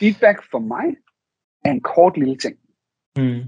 Feedback 0.00 0.50
for 0.50 0.58
mig 0.58 0.86
er 1.64 1.70
en 1.70 1.80
kort 1.80 2.16
lille 2.16 2.36
ting. 2.36 2.56
Mm. 3.16 3.42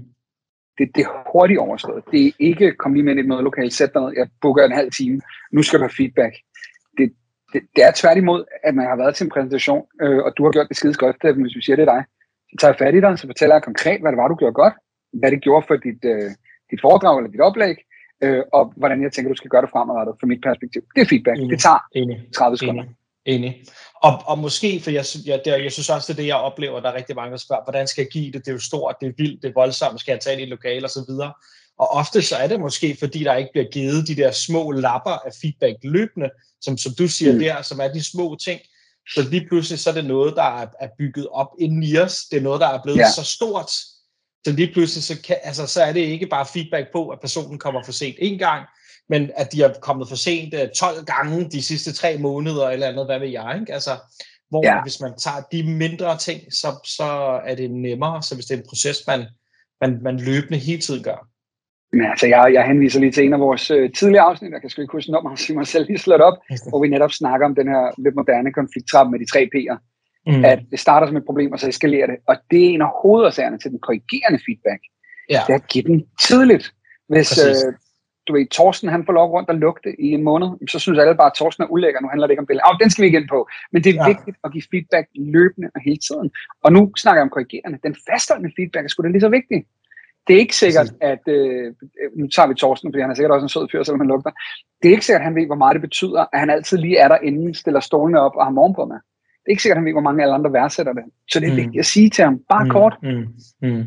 Det, 0.77 0.85
det 0.95 1.01
er 1.05 1.31
hurtigt 1.31 1.59
overstået. 1.59 2.03
Det 2.11 2.27
er 2.27 2.31
ikke, 2.39 2.71
kom 2.71 2.93
lige 2.93 3.03
med 3.03 3.15
i 3.15 3.19
et 3.19 3.27
mødelokale, 3.27 3.71
sæt 3.71 3.93
dig 3.93 4.01
ned, 4.01 4.13
jeg 4.17 4.27
booker 4.41 4.65
en 4.65 4.71
halv 4.71 4.91
time, 4.91 5.21
nu 5.51 5.63
skal 5.63 5.79
du 5.79 5.83
have 5.83 5.97
feedback. 5.97 6.33
Det, 6.97 7.13
det, 7.53 7.61
det 7.75 7.83
er 7.83 7.91
tværtimod, 7.95 8.45
at 8.63 8.75
man 8.75 8.85
har 8.87 8.95
været 8.95 9.15
til 9.15 9.23
en 9.23 9.29
præsentation, 9.29 9.85
øh, 10.01 10.17
og 10.25 10.33
du 10.37 10.43
har 10.43 10.51
gjort 10.51 10.69
det 10.69 10.77
skide 10.77 10.93
godt, 10.93 11.37
hvis 11.41 11.55
vi 11.55 11.61
siger 11.61 11.75
det 11.75 11.87
er 11.87 11.93
dig. 11.95 12.03
Så 12.49 12.55
tager 12.59 12.71
jeg 12.73 12.79
fat 12.79 12.95
i 12.95 13.01
dig, 13.01 13.19
så 13.19 13.27
fortæller 13.27 13.55
jeg 13.55 13.63
konkret, 13.63 14.01
hvad 14.01 14.11
det 14.11 14.17
var, 14.17 14.27
du 14.27 14.35
gjorde 14.35 14.53
godt, 14.53 14.73
hvad 15.13 15.31
det 15.31 15.41
gjorde 15.41 15.65
for 15.67 15.75
dit, 15.75 16.01
øh, 16.05 16.31
dit 16.71 16.81
foredrag 16.81 17.17
eller 17.17 17.31
dit 17.31 17.41
oplæg, 17.41 17.75
øh, 18.23 18.43
og 18.53 18.73
hvordan 18.77 19.03
jeg 19.03 19.11
tænker, 19.11 19.29
du 19.31 19.35
skal 19.41 19.49
gøre 19.49 19.61
det 19.61 19.69
fremadrettet 19.69 20.15
fra 20.19 20.27
mit 20.27 20.41
perspektiv. 20.41 20.81
Det 20.95 21.01
er 21.01 21.09
feedback. 21.13 21.37
Enig. 21.37 21.51
Det 21.51 21.59
tager 21.59 21.81
Enig. 21.95 22.17
30 22.35 22.57
sekunder. 22.57 22.83
Enig. 22.83 22.95
Enig. 23.27 23.63
Og, 24.03 24.23
og 24.25 24.39
måske, 24.39 24.79
for 24.79 24.91
jeg, 24.91 25.05
jeg, 25.25 25.41
der, 25.45 25.57
jeg 25.57 25.71
synes 25.71 25.89
også, 25.89 26.13
det 26.13 26.19
er 26.19 26.21
det, 26.23 26.27
jeg 26.27 26.35
oplever, 26.35 26.79
der 26.79 26.89
er 26.89 26.93
rigtig 26.93 27.15
mange, 27.15 27.31
der 27.31 27.37
spørger, 27.37 27.63
hvordan 27.63 27.87
skal 27.87 28.01
jeg 28.01 28.11
give 28.11 28.31
det? 28.31 28.45
Det 28.45 28.47
er 28.47 28.51
jo 28.51 28.59
stort, 28.59 28.95
det 29.01 29.07
er 29.07 29.13
vildt, 29.17 29.41
det 29.41 29.49
er 29.49 29.53
voldsomt, 29.53 29.99
skal 29.99 30.11
jeg 30.11 30.19
tage 30.19 30.35
det 30.35 30.41
i 30.41 30.49
lokale 30.49 30.85
og 30.85 30.89
så 30.89 31.05
videre. 31.07 31.33
Og 31.79 31.87
ofte 31.87 32.21
så 32.21 32.35
er 32.35 32.47
det 32.47 32.59
måske, 32.59 32.97
fordi 32.99 33.23
der 33.23 33.35
ikke 33.35 33.49
bliver 33.53 33.67
givet 33.71 34.07
de 34.07 34.15
der 34.15 34.31
små 34.31 34.71
lapper 34.71 35.11
af 35.25 35.31
feedback 35.41 35.75
løbende, 35.83 36.29
som, 36.61 36.77
som 36.77 36.93
du 36.99 37.07
siger 37.07 37.33
mm. 37.33 37.39
der, 37.39 37.61
som 37.61 37.79
er 37.79 37.87
de 37.87 38.03
små 38.03 38.37
ting. 38.45 38.61
Så 39.13 39.21
lige 39.21 39.47
pludselig 39.47 39.79
så 39.79 39.89
er 39.89 39.93
det 39.93 40.05
noget, 40.05 40.35
der 40.35 40.59
er, 40.61 40.67
er 40.79 40.87
bygget 40.99 41.27
op 41.31 41.47
inden 41.59 41.83
i 41.83 41.97
os. 41.97 42.17
Det 42.31 42.37
er 42.37 42.41
noget, 42.41 42.61
der 42.61 42.67
er 42.67 42.83
blevet 42.83 42.99
ja. 42.99 43.11
så 43.11 43.23
stort, 43.23 43.71
så 44.45 44.51
lige 44.51 44.73
pludselig 44.73 45.03
så, 45.03 45.21
kan, 45.21 45.37
altså, 45.43 45.67
så 45.67 45.83
er 45.83 45.93
det 45.93 45.99
ikke 45.99 46.27
bare 46.27 46.45
feedback 46.53 46.91
på, 46.93 47.09
at 47.09 47.19
personen 47.21 47.59
kommer 47.59 47.83
for 47.83 47.91
sent 47.91 48.15
en 48.19 48.39
gang, 48.39 48.65
men 49.09 49.31
at 49.35 49.53
de 49.53 49.63
er 49.63 49.73
kommet 49.81 50.09
for 50.09 50.15
sent 50.15 50.53
12 50.75 50.97
øh, 50.99 51.05
gange 51.05 51.49
de 51.49 51.61
sidste 51.61 51.93
tre 51.93 52.17
måneder, 52.17 52.69
eller 52.69 52.87
andet, 52.87 53.05
hvad 53.05 53.19
ved 53.19 53.27
jeg, 53.27 53.57
ikke? 53.59 53.73
Altså, 53.73 53.91
hvor 54.49 54.61
ja. 54.65 54.81
hvis 54.81 55.01
man 55.01 55.13
tager 55.17 55.41
de 55.51 55.63
mindre 55.63 56.17
ting, 56.17 56.41
så, 56.53 56.67
så 56.97 57.09
er 57.45 57.55
det 57.55 57.71
nemmere, 57.71 58.23
så 58.23 58.35
hvis 58.35 58.45
det 58.45 58.53
er 58.53 58.59
en 58.59 58.69
proces, 58.69 58.97
man, 59.07 59.25
man, 59.81 59.99
man 60.01 60.17
løbende 60.17 60.57
hele 60.57 60.81
tiden 60.81 61.03
gør. 61.03 61.27
Men 61.93 62.05
altså, 62.05 62.27
jeg, 62.27 62.53
jeg 62.53 62.67
henviser 62.67 62.99
lige 62.99 63.11
til 63.11 63.25
en 63.25 63.33
af 63.33 63.39
vores 63.39 63.71
øh, 63.71 63.89
tidligere 63.93 64.23
afsnit, 64.23 64.51
jeg 64.51 64.61
kan 64.61 64.69
sgu 64.69 64.81
ikke 64.81 64.91
huske 64.91 65.11
nummer, 65.11 65.35
så 65.35 65.53
mig 65.53 65.67
selv 65.67 65.87
lige 65.87 65.97
slået 65.97 66.21
op, 66.21 66.37
hvor 66.69 66.81
vi 66.81 66.87
netop 66.87 67.11
snakker 67.11 67.45
om 67.45 67.55
den 67.55 67.67
her 67.67 68.01
lidt 68.03 68.15
moderne 68.15 68.53
konflikttrappe 68.53 69.11
med 69.11 69.19
de 69.19 69.31
tre 69.31 69.49
P'er. 69.55 69.77
Mm. 70.27 70.45
At 70.45 70.59
det 70.71 70.79
starter 70.79 71.07
som 71.07 71.17
et 71.17 71.25
problem, 71.25 71.51
og 71.51 71.59
så 71.59 71.67
eskalerer 71.67 72.07
det. 72.07 72.15
Og 72.27 72.35
det 72.51 72.65
er 72.65 72.69
en 72.69 72.81
af 72.81 72.91
hovedårsagerne 73.01 73.59
til 73.59 73.71
den 73.71 73.79
korrigerende 73.79 74.39
feedback. 74.45 74.81
Ja. 75.29 75.41
Det 75.47 75.53
er 75.53 75.59
at 75.63 75.67
give 75.67 75.83
den 75.83 76.05
tidligt. 76.27 76.73
Hvis, 77.09 77.37
øh, 77.45 77.73
du 78.27 78.33
ved, 78.33 78.45
Torsten 78.47 78.89
han 78.89 79.05
får 79.05 79.13
lov 79.13 79.31
rundt 79.31 79.49
og 79.49 79.55
lugte 79.55 80.01
i 80.01 80.07
en 80.11 80.23
måned, 80.23 80.49
så 80.69 80.79
synes 80.79 80.99
alle 80.99 81.15
bare, 81.15 81.31
at 81.31 81.37
Torsten 81.37 81.63
er 81.63 81.67
ulækker, 81.67 82.01
nu 82.01 82.07
handler 82.07 82.27
det 82.27 82.31
ikke 82.31 82.41
om 82.45 82.45
billeder. 82.45 82.67
Oh, 82.69 82.79
den 82.81 82.89
skal 82.89 83.03
vi 83.03 83.17
ind 83.17 83.29
på. 83.29 83.39
Men 83.71 83.83
det 83.83 83.89
er 83.89 83.99
ja. 84.01 84.07
vigtigt 84.07 84.37
at 84.43 84.51
give 84.51 84.63
feedback 84.71 85.07
løbende 85.15 85.67
og 85.75 85.81
hele 85.81 86.01
tiden. 86.07 86.31
Og 86.63 86.69
nu 86.75 86.81
snakker 86.97 87.19
jeg 87.19 87.27
om 87.27 87.29
korrigerende. 87.29 87.79
Den 87.83 87.95
fastholdende 88.09 88.51
feedback 88.57 88.83
er 88.83 88.89
sgu 88.89 89.03
da 89.03 89.07
lige 89.07 89.27
så 89.27 89.29
vigtig. 89.29 89.65
Det 90.27 90.35
er 90.35 90.39
ikke 90.39 90.55
sikkert, 90.55 90.89
at, 91.01 91.23
øh, 91.27 91.73
nu 92.15 92.27
tager 92.27 92.47
vi 92.47 92.53
Torsten, 92.53 92.91
fordi 92.91 93.01
han 93.01 93.09
er 93.11 93.15
sikkert 93.15 93.31
også 93.31 93.45
en 93.45 93.49
sød 93.49 93.67
fyr, 93.71 93.83
selvom 93.83 93.99
han 93.99 94.07
lugter. 94.07 94.31
Det 94.79 94.87
er 94.87 94.93
ikke 94.95 95.05
sikkert, 95.05 95.21
at 95.21 95.29
han 95.29 95.35
ved, 95.35 95.45
hvor 95.45 95.55
meget 95.63 95.75
det 95.75 95.81
betyder, 95.81 96.25
at 96.33 96.39
han 96.39 96.49
altid 96.49 96.77
lige 96.77 96.97
er 96.97 97.07
der 97.07 97.17
inden, 97.17 97.53
stiller 97.53 97.79
stolene 97.79 98.19
op 98.19 98.35
og 98.35 98.45
har 98.45 98.51
morgen 98.51 98.75
på 98.75 98.85
med. 98.85 98.99
Det 99.41 99.47
er 99.47 99.55
ikke 99.55 99.63
sikkert, 99.63 99.77
at 99.77 99.81
han 99.81 99.85
ved, 99.85 99.93
hvor 99.93 100.07
mange 100.07 100.23
alle 100.23 100.33
andre 100.33 100.53
værdsætter 100.53 100.93
det. 100.93 101.03
Så 101.31 101.39
det 101.39 101.47
er 101.47 101.51
mm. 101.51 101.57
vigtigt 101.57 101.79
at 101.79 101.85
sige 101.85 102.09
til 102.09 102.23
ham, 102.23 102.39
bare 102.49 102.63
mm. 102.63 102.69
kort. 102.69 102.95
Mm. 103.03 103.27
Mm. 103.61 103.85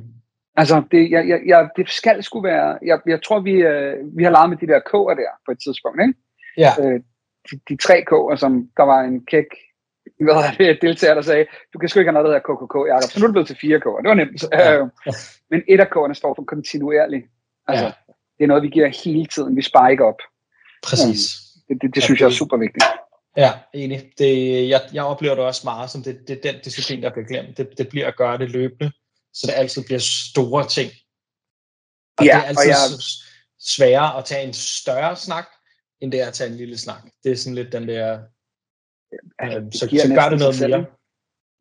Altså, 0.56 0.82
det, 0.90 1.10
jeg, 1.10 1.28
jeg, 1.28 1.40
jeg, 1.46 1.68
det 1.76 1.90
skal 1.90 2.22
sgu 2.22 2.40
være... 2.42 2.78
Jeg, 2.82 3.00
jeg 3.06 3.22
tror, 3.22 3.40
vi, 3.40 3.52
øh, 3.52 3.96
vi 4.16 4.22
har 4.24 4.30
leget 4.30 4.50
med 4.50 4.58
de 4.58 4.66
der 4.66 4.80
K'er 4.80 5.14
der 5.20 5.30
på 5.46 5.52
et 5.52 5.58
tidspunkt, 5.64 6.00
ikke? 6.00 6.14
Ja. 6.56 6.70
Øh, 6.80 7.00
de, 7.50 7.60
de 7.68 7.76
tre 7.76 8.04
K'er, 8.10 8.36
som 8.36 8.68
der 8.76 8.82
var 8.82 9.00
en 9.00 9.26
kæk 9.26 9.46
hvad 10.24 10.34
er 10.34 10.52
det, 10.58 10.78
deltager, 10.82 11.14
der 11.14 11.22
sagde, 11.22 11.46
du 11.72 11.78
kan 11.78 11.88
sgu 11.88 11.98
ikke 11.98 12.08
have 12.08 12.22
noget, 12.22 12.24
der 12.24 12.32
hedder 12.32 12.66
KKK, 12.66 12.76
Jacob. 12.88 13.10
Så 13.10 13.18
nu 13.18 13.24
er 13.24 13.28
det 13.28 13.34
blevet 13.34 13.46
til 13.46 13.56
fire 13.60 13.78
K'er. 13.84 14.02
Det 14.02 14.08
var 14.08 14.14
nemt. 14.14 14.44
Ja. 14.52 14.80
Øh, 14.80 14.88
men 15.50 15.62
et 15.68 15.80
af 15.80 15.86
K'erne 15.86 16.14
står 16.14 16.34
for 16.34 16.44
kontinuerligt. 16.44 17.26
Altså, 17.68 17.84
ja. 17.84 17.92
det 18.38 18.44
er 18.44 18.46
noget, 18.46 18.62
vi 18.62 18.68
giver 18.68 19.04
hele 19.04 19.26
tiden. 19.26 19.56
Vi 19.56 19.62
sparer 19.62 19.88
ikke 19.88 20.04
op. 20.04 20.20
Præcis. 20.82 21.20
det, 21.68 21.82
det, 21.82 21.94
det 21.94 22.02
synes 22.02 22.20
jeg 22.20 22.26
er 22.26 22.30
super 22.30 22.56
vigtigt. 22.56 22.84
Ja, 23.36 23.50
enig. 23.74 24.12
Det, 24.18 24.68
jeg, 24.68 24.80
jeg 24.92 25.04
oplever 25.04 25.34
det 25.34 25.44
også 25.44 25.60
meget 25.64 25.90
som, 25.90 26.02
det, 26.02 26.28
det 26.28 26.34
er 26.36 26.52
den 26.52 26.60
disciplin, 26.64 27.02
der 27.02 27.10
bliver 27.10 27.26
glemt. 27.26 27.58
Det, 27.58 27.78
det 27.78 27.88
bliver 27.88 28.06
at 28.06 28.16
gøre 28.16 28.38
det 28.38 28.50
løbende, 28.50 28.92
så 29.32 29.46
det 29.46 29.52
altid 29.52 29.84
bliver 29.84 29.98
store 29.98 30.68
ting. 30.68 30.90
Og 32.18 32.24
ja, 32.24 32.36
det 32.36 32.44
er 32.44 32.48
altid 32.48 32.62
og 32.62 32.68
jeg... 32.68 32.76
sværere 33.58 34.18
at 34.18 34.24
tage 34.24 34.46
en 34.46 34.52
større 34.52 35.16
snak, 35.16 35.46
end 36.00 36.12
det 36.12 36.20
er 36.20 36.26
at 36.26 36.34
tage 36.34 36.50
en 36.50 36.56
lille 36.56 36.78
snak. 36.78 37.02
Det 37.24 37.32
er 37.32 37.36
sådan 37.36 37.54
lidt 37.54 37.72
den 37.72 37.88
der... 37.88 38.22
Øh, 39.42 39.72
så, 39.72 39.78
så 39.78 40.12
gør 40.14 40.28
det 40.28 40.38
noget 40.38 40.60
mere. 40.60 40.86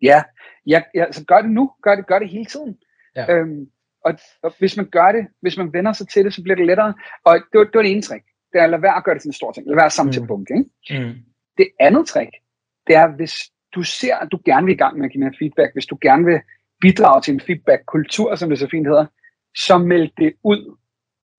Ja, 0.02 0.24
ja, 0.68 0.82
ja, 0.96 1.12
så 1.12 1.26
gør 1.26 1.42
det 1.42 1.52
nu. 1.52 1.72
Gør 1.84 1.96
det, 1.96 2.08
gør 2.08 2.20
det 2.20 2.30
hele 2.30 2.46
tiden. 2.46 2.78
Ja. 3.16 3.34
Øhm, 3.34 3.72
og, 4.06 4.14
og 4.44 4.54
hvis 4.60 4.78
man 4.78 4.90
gør 4.90 5.12
det, 5.12 5.28
hvis 5.42 5.58
man 5.58 5.74
vender 5.74 5.94
sig 5.94 6.08
til 6.10 6.26
det, 6.26 6.34
så 6.34 6.44
bliver 6.44 6.56
det 6.56 6.66
lettere. 6.66 6.94
Og 7.26 7.34
det 7.36 7.58
var 7.58 7.64
det, 7.64 7.74
var 7.74 7.82
det 7.82 7.92
ene 7.92 8.02
trick. 8.02 8.26
Det 8.52 8.60
er 8.60 8.64
at 8.64 8.70
lade 8.70 8.82
være 8.82 8.96
at 8.98 9.04
gøre 9.04 9.16
det 9.16 9.22
til 9.22 9.30
en 9.30 9.34
stor 9.34 9.52
ting. 9.52 9.68
Lad 9.68 9.76
være 9.76 9.86
at 9.86 9.92
samle 9.92 10.10
mm. 10.10 10.14
til 10.14 10.28
bunke. 10.28 10.54
Ikke? 10.58 11.04
Mm. 11.04 11.16
Det 11.58 11.68
andet 11.80 12.08
trick, 12.08 12.32
det 12.88 12.96
er, 12.96 13.08
hvis 13.16 13.34
du 13.76 13.84
ser, 13.84 14.16
at 14.16 14.28
du 14.32 14.40
gerne 14.46 14.66
vil 14.66 14.76
i 14.76 14.78
gang 14.78 14.98
med 14.98 15.06
at 15.06 15.12
give 15.12 15.24
mere 15.24 15.34
feedback, 15.40 15.74
hvis 15.74 15.86
du 15.86 15.98
gerne 16.02 16.26
vil 16.26 16.40
bidrage 16.82 17.22
til 17.22 17.34
en 17.34 17.40
feedback-kultur, 17.40 18.36
som 18.36 18.50
det 18.50 18.60
så 18.60 18.68
fint 18.72 18.88
hedder, 18.88 19.06
så 19.56 19.78
meld 19.78 20.10
det 20.18 20.34
ud. 20.44 20.78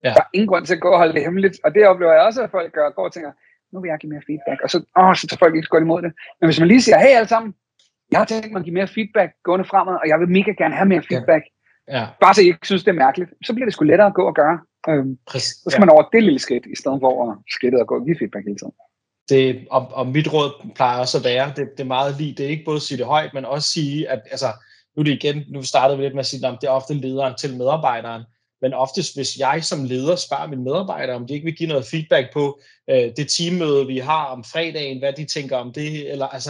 Ja. 0.03 0.09
Der 0.09 0.21
er 0.21 0.29
ingen 0.33 0.47
grund 0.47 0.65
til 0.65 0.73
at 0.73 0.81
gå 0.81 0.89
og 0.89 0.97
holde 0.97 1.13
det 1.13 1.23
hemmeligt. 1.23 1.59
Og 1.63 1.73
det 1.75 1.87
oplever 1.87 2.13
jeg 2.13 2.21
også, 2.21 2.43
at 2.43 2.51
folk 2.51 2.73
gør, 2.73 2.89
går 2.89 3.05
og 3.05 3.13
tænker, 3.13 3.31
nu 3.73 3.81
vil 3.81 3.89
jeg 3.89 3.97
give 3.99 4.11
mere 4.13 4.21
feedback. 4.27 4.61
Og 4.63 4.69
så, 4.69 4.77
åh, 4.99 5.15
så 5.15 5.27
tager 5.27 5.37
folk 5.37 5.55
ikke 5.55 5.67
godt 5.67 5.83
imod 5.83 6.01
det. 6.01 6.11
Men 6.39 6.47
hvis 6.47 6.59
man 6.59 6.67
lige 6.67 6.81
siger, 6.81 6.99
hey 6.99 7.15
alle 7.17 7.27
sammen, 7.27 7.53
jeg 8.11 8.19
har 8.19 8.25
tænkt 8.25 8.51
mig 8.51 8.59
at 8.59 8.65
give 8.65 8.73
mere 8.73 8.87
feedback 8.87 9.29
gående 9.43 9.65
fremad, 9.65 9.95
og 10.01 10.07
jeg 10.07 10.19
vil 10.19 10.29
mega 10.29 10.51
gerne 10.51 10.75
have 10.75 10.89
mere 10.93 11.03
feedback. 11.09 11.43
Ja. 11.87 11.99
Ja. 11.99 12.07
Bare 12.21 12.33
så 12.33 12.41
I 12.41 12.45
ikke 12.45 12.65
synes, 12.69 12.83
det 12.83 12.91
er 12.91 13.03
mærkeligt. 13.05 13.29
Så 13.45 13.53
bliver 13.53 13.65
det 13.65 13.73
sgu 13.73 13.83
lettere 13.83 14.07
at 14.07 14.13
gå 14.13 14.23
og 14.27 14.35
gøre. 14.35 14.59
Øhm, 14.89 15.17
Præcis. 15.27 15.53
så 15.63 15.69
skal 15.69 15.81
ja. 15.81 15.85
man 15.85 15.93
over 15.95 16.03
det 16.13 16.23
lille 16.23 16.39
skridt, 16.39 16.65
i 16.65 16.75
stedet 16.81 16.99
for 17.01 17.11
at 17.31 17.37
skridtet 17.55 17.81
og 17.81 17.87
gå 17.87 17.95
og 17.99 18.05
give 18.05 18.17
feedback 18.19 18.45
hele 18.45 18.57
tiden 18.57 18.73
det, 19.31 19.67
og, 19.71 19.83
og 19.91 20.07
mit 20.07 20.33
råd 20.33 20.49
plejer 20.75 20.99
også 20.99 21.17
at 21.17 21.23
være, 21.23 21.53
det, 21.55 21.65
det 21.77 21.83
er 21.83 21.93
meget 21.97 22.17
lige, 22.17 22.33
det 22.37 22.45
er 22.45 22.49
ikke 22.49 22.65
både 22.65 22.75
at 22.75 22.81
sige 22.81 22.97
det 22.97 23.05
højt, 23.05 23.33
men 23.33 23.45
også 23.45 23.69
sige, 23.69 24.09
at 24.09 24.21
altså, 24.31 24.49
nu 24.95 24.99
er 24.99 25.03
det 25.03 25.23
igen, 25.23 25.43
nu 25.49 25.63
startede 25.63 25.97
vi 25.97 26.03
lidt 26.03 26.13
med 26.13 26.19
at 26.19 26.25
sige, 26.25 26.47
at 26.47 26.57
det 26.61 26.67
er 26.67 26.71
ofte 26.71 26.93
lederen 26.93 27.33
til 27.37 27.57
medarbejderen, 27.57 28.23
men 28.61 28.73
oftest, 28.73 29.15
hvis 29.15 29.37
jeg 29.39 29.63
som 29.63 29.83
leder 29.83 30.15
spørger 30.15 30.47
mine 30.47 30.63
medarbejdere, 30.63 31.15
om 31.15 31.27
de 31.27 31.33
ikke 31.33 31.45
vil 31.45 31.55
give 31.55 31.69
noget 31.69 31.85
feedback 31.85 32.33
på 32.33 32.59
øh, 32.89 33.11
det 33.17 33.27
teammøde, 33.29 33.87
vi 33.87 33.97
har 33.97 34.25
om 34.25 34.43
fredagen, 34.43 34.99
hvad 34.99 35.13
de 35.13 35.25
tænker 35.25 35.57
om 35.57 35.73
det, 35.73 36.11
eller 36.11 36.27
altså 36.27 36.49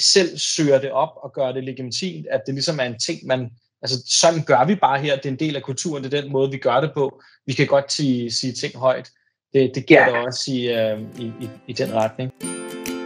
selv 0.00 0.38
søger 0.38 0.80
det 0.80 0.90
op 0.90 1.10
og 1.22 1.32
gør 1.32 1.52
det 1.52 1.64
legitimt, 1.64 2.26
at 2.30 2.42
det 2.46 2.54
ligesom 2.54 2.80
er 2.80 2.84
en 2.84 2.98
ting, 2.98 3.26
man, 3.26 3.50
altså 3.82 3.96
sådan 4.20 4.44
gør 4.44 4.64
vi 4.64 4.74
bare 4.74 5.00
her, 5.00 5.16
det 5.16 5.26
er 5.26 5.30
en 5.30 5.38
del 5.38 5.56
af 5.56 5.62
kulturen, 5.62 6.04
det 6.04 6.14
er 6.14 6.20
den 6.20 6.32
måde, 6.32 6.50
vi 6.50 6.58
gør 6.58 6.80
det 6.80 6.90
på. 6.94 7.22
Vi 7.46 7.52
kan 7.52 7.66
godt 7.66 7.92
sige, 7.92 8.30
sige 8.30 8.52
ting 8.52 8.76
højt. 8.76 9.10
Det, 9.54 9.72
det 9.74 9.86
gælder 9.86 10.16
ja. 10.16 10.26
også 10.26 10.50
i, 10.52 10.68
øh, 10.68 11.00
i, 11.18 11.24
i, 11.24 11.48
i 11.66 11.72
den 11.72 11.94
retning. 11.94 12.32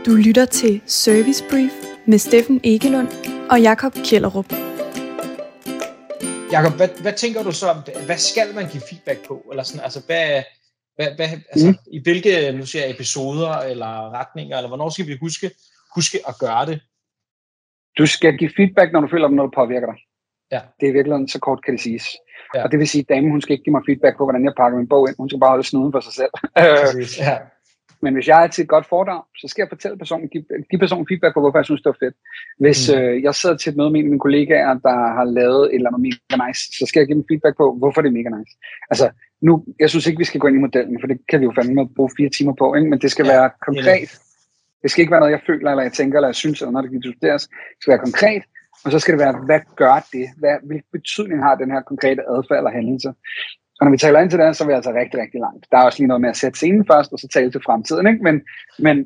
Du 0.07 0.11
lytter 0.11 0.45
til 0.45 0.81
Service 0.87 1.45
Brief 1.51 1.73
med 2.07 2.19
Steffen 2.19 2.61
Egelund 2.65 3.09
og 3.51 3.63
Jakob 3.63 3.95
Kjellerup. 4.05 4.66
Jakob, 6.53 6.73
hvad, 6.77 6.89
hvad 7.03 7.13
tænker 7.13 7.43
du 7.43 7.53
så 7.53 7.67
om 7.69 7.83
det? 7.87 7.95
Hvad 8.07 8.17
skal 8.17 8.55
man 8.55 8.67
give 8.73 8.83
feedback 8.91 9.29
på? 9.29 9.35
Eller 9.51 9.63
sådan, 9.63 9.85
altså, 9.85 10.01
hvad, 10.07 10.43
hvad, 10.97 11.09
hvad, 11.17 11.29
altså, 11.53 11.67
mm. 11.67 11.77
i 11.93 12.03
hvilke 12.03 12.53
nu 12.53 12.67
siger 12.67 12.83
jeg, 12.83 12.95
episoder 12.95 13.53
eller 13.73 13.93
retninger, 14.21 14.57
eller 14.57 14.69
hvornår 14.69 14.89
skal 14.89 15.07
vi 15.07 15.17
huske, 15.21 15.51
huske 15.95 16.19
at 16.29 16.35
gøre 16.41 16.67
det? 16.67 16.81
Du 17.99 18.07
skal 18.07 18.39
give 18.39 18.51
feedback, 18.57 18.93
når 18.93 19.01
du 19.01 19.09
føler, 19.09 19.27
at 19.29 19.33
noget 19.33 19.53
påvirker 19.61 19.87
dig. 19.93 19.99
Ja. 20.53 20.61
Det 20.81 20.89
er 20.89 20.93
virkelig 20.93 21.31
så 21.31 21.39
kort 21.39 21.65
kan 21.65 21.75
det 21.75 21.81
siges. 21.81 22.07
Ja. 22.55 22.65
Og 22.65 22.71
det 22.71 22.79
vil 22.79 22.89
sige, 22.89 23.03
at 23.03 23.09
damen, 23.09 23.31
hun 23.31 23.41
skal 23.41 23.53
ikke 23.53 23.65
give 23.65 23.77
mig 23.77 23.83
feedback 23.89 24.17
på, 24.17 24.25
hvordan 24.25 24.45
jeg 24.45 24.53
pakker 24.57 24.79
min 24.79 24.89
bog 24.89 25.09
ind. 25.09 25.17
Hun 25.19 25.29
skal 25.29 25.41
bare 25.41 25.55
holde 25.55 25.69
snuden 25.71 25.93
for 25.93 26.01
sig 26.01 26.13
selv. 26.13 26.33
Ja. 27.29 27.39
Men 28.03 28.15
hvis 28.15 28.29
jeg 28.29 28.45
er 28.45 28.47
til 28.47 28.63
et 28.63 28.69
godt 28.69 28.87
foredrag, 28.87 29.23
så 29.41 29.49
skal 29.49 29.63
jeg 29.63 29.69
fortælle 29.69 29.99
personen, 29.99 30.29
give, 30.29 30.45
give 30.71 30.79
personen 30.79 31.07
feedback 31.11 31.35
på, 31.35 31.41
hvorfor 31.41 31.59
jeg 31.59 31.65
synes, 31.65 31.83
det 31.83 31.93
var 31.93 32.01
fedt. 32.07 32.17
Hvis 32.59 32.81
mm. 32.91 32.99
øh, 32.99 33.23
jeg 33.23 33.35
sidder 33.35 33.57
til 33.57 33.71
et 33.71 33.77
møde 33.77 33.91
med 33.91 34.01
en 34.01 34.07
af 34.07 34.11
mine 34.11 34.25
kollegaer, 34.27 34.75
der 34.89 34.97
har 35.19 35.25
lavet 35.25 35.65
et 35.65 35.75
eller 35.75 35.91
andet 35.91 36.03
mega 36.07 36.35
nice, 36.47 36.63
så 36.79 36.85
skal 36.89 37.01
jeg 37.01 37.07
give 37.07 37.19
dem 37.19 37.29
feedback 37.31 37.57
på, 37.57 37.67
hvorfor 37.81 38.01
det 38.01 38.09
er 38.09 38.19
mega 38.19 38.31
nice. 38.39 38.53
Altså, 38.91 39.07
nu, 39.41 39.53
jeg 39.83 39.91
synes 39.91 40.07
ikke, 40.07 40.19
vi 40.19 40.31
skal 40.31 40.41
gå 40.41 40.47
ind 40.47 40.57
i 40.57 40.67
modellen, 40.67 40.97
for 41.01 41.07
det 41.07 41.19
kan 41.31 41.41
vi 41.41 41.45
jo 41.45 41.53
fandme 41.59 41.89
bruge 41.97 42.11
fire 42.19 42.31
timer 42.37 42.55
på, 42.63 42.75
ikke? 42.75 42.91
men 42.91 42.99
det 43.05 43.11
skal 43.11 43.27
ja, 43.27 43.33
være 43.33 43.51
konkret. 43.69 44.11
Det 44.83 44.91
skal 44.91 45.03
ikke 45.03 45.15
være 45.15 45.25
noget, 45.25 45.37
jeg 45.39 45.47
føler, 45.47 45.71
eller 45.71 45.83
jeg 45.83 45.93
tænker, 45.93 46.19
eller 46.19 46.29
jeg 46.29 46.41
synes, 46.45 46.61
eller 46.61 46.73
når 46.73 46.83
det 46.83 46.91
kan 46.91 47.01
diskuteres. 47.01 47.43
Det 47.75 47.81
skal 47.81 47.91
være 47.95 48.07
konkret, 48.09 48.43
og 48.85 48.93
så 48.93 48.99
skal 48.99 49.13
det 49.15 49.21
være, 49.27 49.37
hvad 49.49 49.61
gør 49.77 49.97
det? 50.13 50.27
Hvad, 50.41 50.55
hvilken 50.69 50.91
betydning 50.93 51.43
har 51.43 51.55
den 51.55 51.71
her 51.71 51.83
konkrete 51.91 52.23
adfærd 52.35 52.59
eller 52.59 52.71
hændelse? 52.79 53.11
Og 53.79 53.85
når 53.85 53.91
vi 53.91 53.99
taler 53.99 54.21
ind 54.21 54.31
til 54.31 54.39
det, 54.39 54.57
så 54.57 54.65
er 54.65 54.69
vi 54.69 54.75
altså 54.75 54.93
rigtig, 54.93 55.21
rigtig 55.21 55.41
langt. 55.41 55.67
Der 55.71 55.79
er 55.79 55.85
også 55.85 55.99
lige 55.99 56.09
noget 56.09 56.21
med 56.21 56.31
at 56.31 56.37
sætte 56.37 56.57
scenen 56.59 56.87
først, 56.87 57.13
og 57.13 57.19
så 57.19 57.29
tale 57.29 57.51
til 57.51 57.63
fremtiden. 57.67 58.07
Ikke? 58.07 58.23
Men, 58.23 58.37
men 58.79 58.97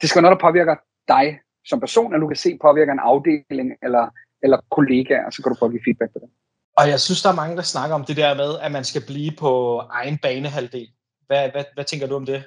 det 0.00 0.08
skal 0.08 0.16
være 0.18 0.22
noget, 0.22 0.40
der 0.40 0.46
påvirker 0.48 0.76
dig 1.08 1.40
som 1.64 1.80
person, 1.80 2.14
at 2.14 2.20
du 2.20 2.28
kan 2.28 2.36
se 2.36 2.58
påvirker 2.62 2.92
en 2.92 2.98
afdeling 3.10 3.68
eller, 3.82 4.08
eller 4.42 4.58
kollegaer, 4.70 5.26
og 5.26 5.32
så 5.32 5.42
kan 5.42 5.52
du 5.52 5.58
prøve 5.58 5.68
at 5.68 5.72
give 5.72 5.86
feedback 5.86 6.12
på 6.12 6.18
det. 6.22 6.30
Og 6.78 6.88
jeg 6.88 7.00
synes, 7.00 7.22
der 7.22 7.30
er 7.30 7.40
mange, 7.42 7.56
der 7.56 7.62
snakker 7.62 7.94
om 7.94 8.04
det 8.04 8.16
der 8.16 8.34
med, 8.34 8.50
at 8.62 8.72
man 8.72 8.84
skal 8.84 9.02
blive 9.06 9.32
på 9.38 9.82
egen 9.90 10.18
banehalvdel. 10.18 10.88
Hvad, 11.26 11.50
hvad, 11.50 11.64
hvad 11.74 11.84
tænker 11.84 12.06
du 12.06 12.14
om 12.14 12.26
det? 12.26 12.44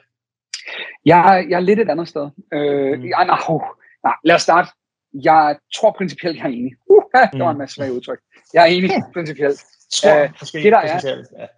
Jeg, 1.05 1.45
jeg 1.49 1.55
er 1.55 1.67
lidt 1.69 1.79
et 1.79 1.89
andet 1.89 2.07
sted. 2.07 2.29
Øh, 2.53 2.99
mm. 2.99 3.05
ja, 3.05 3.23
no, 3.23 3.59
nej, 4.03 4.15
lad 4.23 4.35
os 4.35 4.41
starte. 4.41 4.69
Jeg 5.13 5.57
tror 5.75 5.91
principielt, 5.91 6.37
jeg 6.37 6.45
er 6.45 6.49
enig. 6.49 6.73
Uh, 6.89 7.03
der 7.13 7.43
var 7.43 7.51
en 7.51 7.57
masse 7.57 7.75
svage 7.75 7.93
udtryk. 7.93 8.19
Jeg 8.53 8.61
er 8.61 8.65
enig 8.65 8.89
principielt. 9.13 9.63
Tror, 10.01 10.23
uh, 10.23 10.29
måske, 10.39 10.57
det 10.57 10.71
der 10.71 10.77
er, 10.77 10.99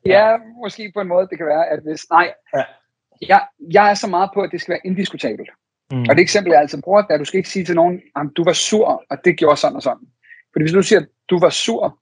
ja. 0.05 0.29
ja, 0.31 0.37
måske 0.63 0.91
på 0.95 1.01
en 1.01 1.07
måde, 1.07 1.27
det 1.29 1.37
kan 1.37 1.47
være, 1.47 1.67
at 1.69 1.79
hvis, 1.83 2.09
nej, 2.11 2.33
ja. 2.55 2.63
jeg, 3.21 3.41
jeg 3.71 3.89
er 3.89 3.93
så 3.93 4.07
meget 4.07 4.29
på, 4.33 4.41
at 4.41 4.49
det 4.51 4.61
skal 4.61 4.71
være 4.71 4.85
indiskutabelt. 4.85 5.49
Mm. 5.91 6.05
Og 6.09 6.15
det 6.15 6.21
eksempel, 6.21 6.51
jeg 6.51 6.59
altid 6.61 6.81
bruger, 6.81 7.01
det 7.01 7.09
er, 7.09 7.13
at 7.13 7.19
du 7.19 7.25
skal 7.25 7.37
ikke 7.37 7.49
sige 7.49 7.65
til 7.65 7.75
nogen, 7.75 8.01
at 8.15 8.27
du 8.37 8.43
var 8.43 8.53
sur, 8.53 9.03
og 9.09 9.17
det 9.25 9.37
gjorde 9.37 9.57
sådan 9.57 9.75
og 9.75 9.81
sådan. 9.81 10.07
Fordi 10.53 10.63
hvis 10.63 10.71
du 10.71 10.81
siger, 10.81 10.99
at 10.99 11.07
du 11.29 11.39
var 11.39 11.49
sur, 11.49 11.99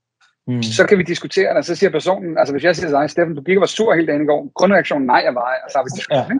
mm. 0.48 0.64
så 0.64 0.86
kan 0.88 0.98
vi 0.98 1.04
diskutere 1.04 1.50
det, 1.50 1.58
og 1.58 1.64
så 1.64 1.76
siger 1.76 1.90
personen, 1.90 2.38
altså 2.38 2.54
hvis 2.54 2.64
jeg 2.64 2.76
siger 2.76 2.88
til 2.88 2.96
dig, 2.96 3.10
Steffen, 3.10 3.36
du 3.36 3.42
gik 3.42 3.58
og 3.58 3.62
var 3.62 3.68
sur 3.68 3.94
hele 3.94 4.08
dagen 4.08 4.24
i 4.24 4.26
går, 4.26 4.52
grundreaktionen, 4.54 5.08
nej, 5.08 5.22
jeg 5.26 5.36
var, 5.36 5.48
og 5.66 5.72
så 5.72 5.78
har 5.78 5.84
vi 5.84 5.90
diskuteret. 5.96 6.30
Ja. 6.30 6.38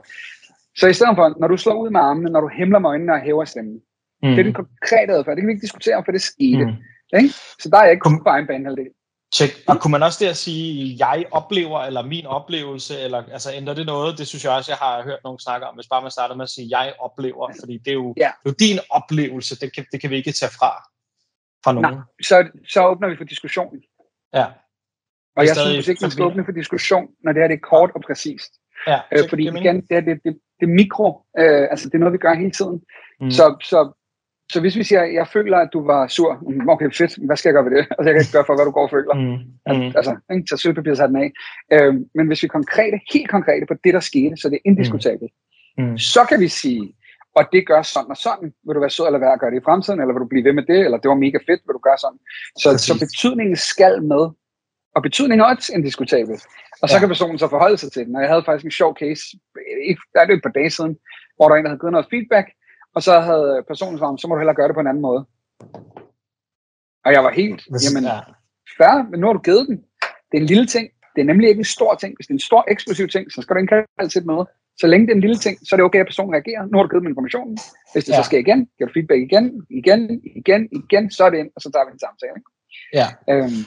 Så 0.76 0.88
i 0.88 0.94
stedet 0.94 1.16
for, 1.16 1.36
når 1.40 1.48
du 1.48 1.58
slår 1.58 1.74
ud 1.74 1.90
med 1.90 2.00
armene, 2.00 2.30
når 2.30 2.42
du 2.42 2.50
hæmler 2.58 2.80
med 2.80 2.90
øjnene 2.90 3.14
og 3.14 3.20
hæver 3.20 3.46
stemmen, 3.46 3.82
mm. 4.24 4.30
det 4.30 4.40
er 4.40 4.44
den 4.44 4.54
konkrete 4.54 5.14
adfærd, 5.14 5.36
det 5.36 5.42
kan 5.42 5.48
vi 5.48 5.54
ikke 5.54 5.62
diskutere, 5.62 6.04
for 6.06 6.12
det 6.12 6.22
skete. 6.22 6.66
Mm. 6.66 7.20
Ikke? 7.20 7.30
Så 7.60 7.70
der 7.72 7.78
er 7.78 7.84
jeg 7.84 7.92
ikke 7.92 8.02
kun 8.02 8.24
bare 8.24 8.40
en 8.40 8.48
banehalvdel. 8.48 8.90
Check. 9.34 9.54
Og 9.68 9.80
kunne 9.80 9.92
man 9.92 10.04
også 10.04 10.26
der 10.26 10.34
sige, 10.34 10.96
jeg 11.00 11.26
oplever, 11.32 11.80
eller 11.80 12.06
min 12.06 12.26
oplevelse, 12.26 13.00
eller 13.00 13.24
altså 13.32 13.50
ændrer 13.54 13.74
det 13.74 13.86
noget? 13.86 14.18
Det 14.18 14.28
synes 14.28 14.44
jeg 14.44 14.52
også, 14.52 14.72
jeg 14.72 14.78
har 14.78 15.04
hørt 15.04 15.20
nogen 15.24 15.40
snakke 15.40 15.68
om, 15.68 15.76
hvis 15.76 15.88
bare 15.88 16.02
man 16.02 16.12
starter 16.12 16.36
med 16.36 16.44
at 16.44 16.50
sige, 16.50 16.80
jeg 16.80 16.94
oplever, 17.00 17.52
fordi 17.60 17.78
det 17.78 17.88
er 17.88 17.94
jo, 17.94 18.14
ja. 18.18 18.32
det 18.44 18.50
er 18.50 18.54
jo 18.54 18.56
din 18.60 18.80
oplevelse, 18.90 19.60
det 19.60 19.76
kan, 19.76 19.86
det 19.92 20.02
kan 20.02 20.10
vi 20.10 20.16
ikke 20.16 20.32
tage 20.32 20.52
fra, 20.60 20.72
fra 21.64 21.72
nogen. 21.74 21.94
Nej, 21.94 22.04
så, 22.24 22.50
så 22.70 22.88
åbner 22.88 23.10
vi 23.10 23.18
for 23.18 23.24
diskussionen. 23.24 23.82
Ja. 24.34 24.46
Og 25.36 25.46
jeg 25.46 25.56
synes 25.56 25.88
ikke, 25.88 26.02
man 26.02 26.12
skal 26.12 26.26
åbne 26.26 26.46
for 26.46 26.52
diskussion, 26.52 27.08
når 27.24 27.32
det 27.34 27.44
er 27.44 27.48
det 27.48 27.56
er 27.56 27.68
kort 27.72 27.92
og 27.96 28.02
præcist. 28.08 28.52
Ja, 28.88 29.00
øh, 29.12 29.30
fordi 29.30 29.44
igen, 29.44 29.82
det 29.82 29.98
er 29.98 30.02
det, 30.02 30.20
det, 30.26 30.38
det 30.60 30.70
mikro, 30.70 31.22
øh, 31.40 31.68
altså 31.72 31.90
det 31.90 31.96
er 31.96 32.00
noget, 32.00 32.14
vi 32.14 32.18
gør 32.18 32.34
hele 32.34 32.52
tiden. 32.52 32.82
Mm. 33.22 33.32
Så, 33.32 33.46
så 33.64 34.03
så 34.52 34.60
hvis 34.60 34.76
vi 34.76 34.84
siger, 34.84 35.04
jeg 35.04 35.28
føler, 35.28 35.58
at 35.58 35.70
du 35.74 35.86
var 35.86 36.08
sur, 36.08 36.40
mm, 36.50 36.70
okay, 36.70 36.92
fedt, 36.92 37.26
hvad 37.26 37.38
skal 37.38 37.50
jeg 37.50 37.54
gøre 37.54 37.66
ved 37.66 37.78
det? 37.78 37.86
Altså, 37.96 38.08
jeg 38.10 38.14
kan 38.14 38.22
ikke 38.22 38.38
gøre 38.38 38.48
for, 38.48 38.56
hvad 38.56 38.66
du 38.66 38.72
går 38.72 38.88
og 38.88 38.90
føler. 38.90 39.14
Mm. 39.14 39.40
Mm. 39.74 39.92
Altså, 39.98 40.16
ikke? 40.34 40.48
så 40.50 40.58
sølvpapir 40.58 40.94
sat 40.94 41.10
den 41.10 41.24
af. 41.26 41.30
Øhm, 41.74 42.06
men 42.16 42.28
hvis 42.28 42.44
vi 42.44 42.46
er 42.46 42.58
konkrete, 42.60 42.98
helt 43.14 43.30
konkrete 43.30 43.66
på 43.66 43.76
det, 43.84 43.94
der 43.94 44.00
skete, 44.00 44.36
så 44.38 44.50
det 44.50 44.56
er 44.56 44.70
indiskutabelt, 44.70 45.32
mm. 45.78 45.84
mm. 45.84 45.98
så 45.98 46.22
kan 46.30 46.40
vi 46.40 46.48
sige, 46.48 46.84
og 47.38 47.44
det 47.54 47.68
gør 47.68 47.82
sådan 47.82 48.10
og 48.10 48.18
sådan. 48.18 48.54
Vil 48.66 48.76
du 48.76 48.80
være 48.80 48.96
sød 48.96 49.06
eller 49.06 49.20
være 49.26 49.34
at 49.34 49.40
gøre 49.40 49.52
det 49.52 49.62
i 49.62 49.68
fremtiden, 49.68 50.00
eller 50.00 50.14
vil 50.14 50.24
du 50.26 50.32
blive 50.34 50.46
ved 50.48 50.54
med 50.54 50.66
det, 50.72 50.80
eller 50.86 50.98
det 50.98 51.10
var 51.10 51.24
mega 51.26 51.38
fedt, 51.38 51.62
vil 51.66 51.78
du 51.78 51.84
gøre 51.88 52.00
sådan. 52.04 52.20
Så, 52.62 52.70
så 52.88 52.94
betydningen 53.04 53.56
skal 53.56 53.96
med, 54.14 54.24
og 54.96 55.02
betydningen 55.08 55.44
er 55.44 55.50
også 55.54 55.74
indiskutabel. 55.76 56.38
Og 56.82 56.90
så 56.90 56.96
ja. 56.96 57.00
kan 57.00 57.08
personen 57.14 57.40
så 57.40 57.48
forholde 57.48 57.78
sig 57.78 57.92
til 57.92 58.06
den. 58.06 58.16
Og 58.16 58.22
jeg 58.22 58.30
havde 58.30 58.44
faktisk 58.46 58.66
en 58.66 58.80
sjov 58.82 58.92
case, 59.02 59.24
der 60.14 60.20
er 60.22 60.26
det 60.26 60.36
et 60.36 60.46
par 60.48 60.58
dage 60.60 60.70
siden, 60.70 60.94
hvor 61.36 61.46
der 61.46 61.54
var 61.54 61.58
en, 61.58 61.66
der 61.66 61.72
havde 61.72 61.84
givet 61.84 61.96
noget 61.98 62.12
feedback, 62.14 62.48
og 62.96 63.04
så 63.04 63.20
havde 63.20 63.64
personen 63.68 63.98
svaret, 63.98 64.22
så 64.22 64.28
må 64.28 64.36
du 64.36 64.40
hellere 64.40 64.56
gøre 64.56 64.68
det 64.68 64.76
på 64.76 64.80
en 64.80 64.88
anden 64.88 65.02
måde. 65.02 65.26
Og 67.06 67.12
jeg 67.16 67.24
var 67.24 67.32
helt, 67.32 67.62
jamen, 67.86 68.04
ja. 68.04 68.20
færre, 68.78 69.08
men 69.10 69.20
nu 69.20 69.26
har 69.28 69.34
du 69.34 69.40
givet 69.40 69.68
den. 69.68 69.78
Det 70.32 70.38
er 70.38 70.42
en 70.42 70.52
lille 70.54 70.66
ting. 70.66 70.90
Det 71.16 71.22
er 71.22 71.26
nemlig 71.26 71.50
ikke 71.50 71.60
en 71.60 71.76
stor 71.78 71.96
ting. 71.96 72.12
Hvis 72.16 72.28
det 72.28 72.34
er 72.34 72.40
en 72.42 72.50
stor 72.52 72.66
eksplosiv 72.68 73.08
ting, 73.08 73.32
så 73.32 73.42
skal 73.42 73.56
du 73.56 73.60
indkalde 73.60 74.10
til 74.12 74.20
et 74.20 74.26
møde. 74.26 74.46
Så 74.82 74.88
længe 74.88 75.06
det 75.06 75.12
er 75.12 75.16
en 75.16 75.26
lille 75.28 75.40
ting, 75.46 75.56
så 75.68 75.70
er 75.76 75.78
det 75.78 75.86
okay, 75.86 76.00
at 76.00 76.10
personen 76.12 76.34
reagerer. 76.38 76.64
Nu 76.66 76.78
har 76.78 76.84
du 76.84 76.90
givet 76.90 77.04
dem 77.04 77.12
informationen. 77.14 77.58
Hvis 77.94 78.04
det 78.06 78.12
ja. 78.12 78.18
så 78.18 78.24
sker 78.30 78.40
igen, 78.46 78.60
giver 78.76 78.88
du 78.88 78.94
feedback 78.98 79.22
igen, 79.28 79.46
igen, 79.80 80.02
igen, 80.40 80.62
igen, 80.82 81.12
så 81.12 81.22
er 81.26 81.30
det 81.30 81.40
ind, 81.44 81.52
og 81.56 81.62
så 81.62 81.68
tager 81.72 81.86
vi 81.86 81.92
en 81.92 82.04
samtale. 82.06 82.36
Ikke? 82.40 82.50
Ja. 83.00 83.08
Øhm, 83.32 83.62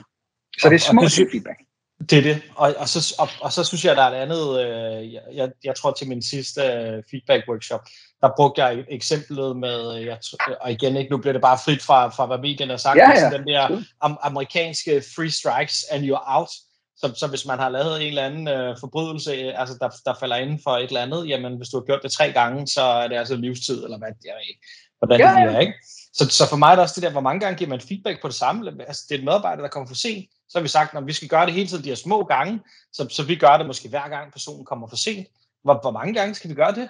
så 0.61 0.65
det 0.71 0.79
er 0.81 0.85
små 0.91 1.01
og, 1.01 1.11
og 1.21 1.31
feedback. 1.33 1.61
Det 2.01 2.19
er 2.19 2.23
det. 2.23 2.43
Og, 2.55 2.75
og, 2.79 2.89
så, 2.89 3.15
og, 3.19 3.29
og 3.41 3.53
så 3.53 3.65
synes 3.65 3.85
jeg, 3.85 3.97
der 3.97 4.03
er 4.03 4.11
et 4.11 4.23
andet, 4.23 4.61
øh, 4.61 5.13
jeg, 5.37 5.51
jeg 5.65 5.77
tror 5.77 5.93
til 5.93 6.09
min 6.09 6.23
sidste 6.23 6.63
øh, 6.63 7.03
feedback-workshop, 7.11 7.81
der 8.21 8.31
brugte 8.37 8.65
jeg 8.65 8.85
eksemplet 8.89 9.57
med, 9.57 9.93
jeg, 9.93 10.19
og 10.61 10.73
igen 10.73 10.97
ikke, 10.97 11.11
nu 11.11 11.19
bliver 11.19 11.33
det 11.33 11.43
bare 11.43 11.59
frit 11.65 11.83
fra, 11.83 12.09
fra 12.09 12.27
hvad 12.27 12.39
medierne 12.39 12.73
har 12.73 12.79
sagt, 12.79 12.97
ja, 12.97 13.11
ja. 13.11 13.31
den 13.31 13.47
der 13.47 13.83
am, 14.01 14.19
amerikanske 14.23 15.03
free 15.17 15.31
strikes 15.31 15.85
and 15.91 16.05
you're 16.05 16.37
out. 16.37 16.49
Så, 16.97 17.13
så 17.17 17.27
hvis 17.27 17.47
man 17.47 17.59
har 17.59 17.69
lavet 17.69 18.03
en 18.03 18.09
eller 18.09 18.27
anden 18.27 18.49
øh, 18.49 18.77
forbrydelse, 18.81 19.33
altså 19.33 19.77
der, 19.81 19.89
der 20.05 20.15
falder 20.21 20.37
inden 20.37 20.61
for 20.63 20.71
et 20.71 20.89
eller 20.89 21.03
andet, 21.03 21.29
jamen 21.29 21.57
hvis 21.57 21.69
du 21.69 21.77
har 21.77 21.85
gjort 21.85 22.03
det 22.03 22.13
tre 22.13 22.33
gange, 22.33 22.67
så 22.67 22.83
er 22.83 23.09
det 23.09 23.17
altså 23.17 23.37
livstid, 23.37 23.85
eller 23.85 23.99
hvad, 23.99 24.09
jeg 24.25 24.35
ved 24.35 24.49
ikke, 24.49 24.67
hvordan 24.99 25.21
ja, 25.21 25.27
det 25.27 25.49
bliver, 25.49 25.61
ikke? 25.61 25.75
Så, 26.13 26.29
så 26.29 26.49
for 26.49 26.57
mig 26.57 26.71
er 26.71 26.75
det 26.75 26.83
også 26.83 26.95
det 26.95 27.03
der, 27.03 27.11
hvor 27.11 27.21
mange 27.21 27.41
gange 27.41 27.59
giver 27.59 27.71
man 27.71 27.81
feedback 27.81 28.23
på 28.23 28.29
det 28.29 28.37
samme. 28.37 28.73
Altså, 28.89 29.03
det 29.09 29.15
er 29.15 29.19
et 29.19 29.25
medarbejder, 29.25 29.63
der 29.63 29.69
kommer 29.69 29.89
for 29.89 29.95
sent. 29.95 30.27
Så 30.49 30.59
har 30.59 30.63
vi 30.63 30.69
sagt, 30.69 30.95
at 30.95 31.07
vi 31.07 31.13
skal 31.13 31.29
gøre 31.29 31.47
det 31.47 31.55
hele 31.55 31.69
tiden 31.69 31.85
de 31.85 31.89
her 31.89 31.97
små 31.97 32.25
gange, 32.25 32.61
så, 32.93 33.09
så 33.11 33.27
vi 33.27 33.37
gør 33.37 33.57
det 33.57 33.67
måske 33.67 33.89
hver 33.89 34.09
gang 34.09 34.33
personen 34.33 34.65
kommer 34.65 34.89
for 34.89 34.97
sent. 34.97 35.27
Hvor, 35.65 35.79
hvor 35.83 35.91
mange 35.91 36.15
gange 36.15 36.35
skal 36.35 36.51
vi 36.51 36.55
gøre 36.55 36.75
det? 36.75 36.89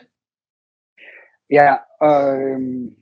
Ja, 1.51 1.75
øhm, 2.03 2.97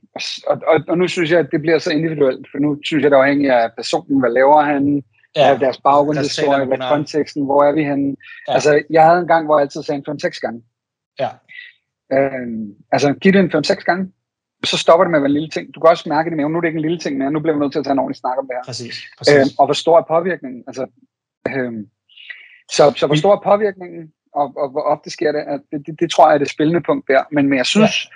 og, 0.47 0.61
og, 0.67 0.81
og 0.87 0.97
nu 0.97 1.07
synes 1.07 1.31
jeg, 1.31 1.39
at 1.39 1.51
det 1.51 1.61
bliver 1.61 1.79
så 1.79 1.91
individuelt, 1.91 2.47
for 2.51 2.57
nu 2.59 2.77
synes 2.83 3.03
jeg, 3.03 3.11
det 3.11 3.17
er 3.17 3.21
afhængigt 3.21 3.53
af 3.53 3.71
personen, 3.75 4.19
hvad 4.19 4.31
laver 4.31 4.61
han, 4.61 5.03
ja, 5.35 5.49
af 5.49 5.59
deres 5.59 5.77
baggrundshistorie, 5.77 6.65
hvad 6.65 6.77
konteksten, 6.77 7.45
hvor 7.45 7.63
er 7.63 7.71
vi 7.71 7.83
henne. 7.83 8.15
Ja. 8.47 8.53
Altså, 8.53 8.83
jeg 8.89 9.05
havde 9.05 9.19
en 9.19 9.27
gang, 9.27 9.45
hvor 9.45 9.57
jeg 9.57 9.61
altid 9.61 9.83
sagde 9.83 10.03
en 10.07 10.19
5-6 10.23 10.39
gange. 10.39 10.63
Ja. 11.19 11.29
Øhm, 12.13 12.75
altså, 12.91 13.13
giv 13.13 13.33
det 13.33 13.39
en 13.39 13.51
5-6 13.65 13.73
gange, 13.73 14.11
så 14.65 14.77
stopper 14.77 15.03
det 15.03 15.11
med 15.11 15.19
at 15.19 15.23
være 15.23 15.29
en 15.29 15.39
lille 15.39 15.49
ting. 15.49 15.75
Du 15.75 15.79
kan 15.79 15.89
også 15.89 16.09
mærke 16.09 16.29
det 16.29 16.37
med, 16.37 16.49
nu 16.49 16.57
er 16.57 16.61
det 16.61 16.67
ikke 16.67 16.77
en 16.77 16.87
lille 16.89 16.99
ting 16.99 17.17
mere, 17.17 17.31
nu 17.31 17.39
bliver 17.39 17.55
vi 17.55 17.59
nødt 17.59 17.71
til 17.71 17.79
at 17.79 17.85
tage 17.85 17.91
en 17.91 17.99
ordentlig 17.99 18.19
snak 18.23 18.37
om 18.37 18.47
det 18.47 18.55
her. 18.57 18.63
Præcis, 18.65 18.95
præcis. 19.17 19.35
Øhm, 19.35 19.49
og 19.59 19.65
hvor 19.67 19.73
stor 19.73 19.97
er 19.97 20.05
påvirkningen? 20.15 20.63
Altså, 20.67 20.85
øhm, 21.47 21.81
så, 22.71 22.93
så 22.95 23.05
hvor 23.07 23.15
stor 23.15 23.33
er 23.35 23.41
påvirkningen, 23.51 24.11
og, 24.33 24.53
og 24.57 24.69
hvor 24.69 24.81
ofte 24.81 25.09
sker 25.09 25.31
det, 25.31 25.43
at 25.53 25.61
det, 25.71 25.87
det, 25.87 25.99
det 25.99 26.11
tror 26.11 26.27
jeg 26.27 26.33
er 26.33 26.37
det 26.37 26.49
spillende 26.49 26.81
punkt 26.81 27.07
der. 27.07 27.23
Men, 27.31 27.49
men 27.49 27.57
jeg 27.57 27.65
synes, 27.65 28.05
ja. 28.05 28.09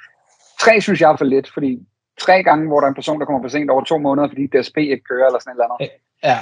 tre 0.66 0.82
synes 0.82 1.02
jeg 1.02 1.12
er 1.12 1.18
for 1.18 1.26
lidt, 1.26 1.54
fordi 1.54 1.72
tre 2.20 2.44
gange, 2.44 2.68
hvor 2.68 2.80
der 2.80 2.86
er 2.88 2.90
en 2.90 3.02
person, 3.02 3.20
der 3.20 3.26
kommer 3.26 3.42
for 3.44 3.50
sent 3.50 3.70
over 3.70 3.84
to 3.84 3.98
måneder, 3.98 4.28
fordi 4.28 4.48
DSP 4.48 4.78
ikke 4.78 5.04
kører, 5.10 5.28
eller 5.28 5.40
sådan 5.40 5.52
et 5.52 5.56
eller 5.56 5.74
andet. 5.74 5.90
Ja, 6.24 6.38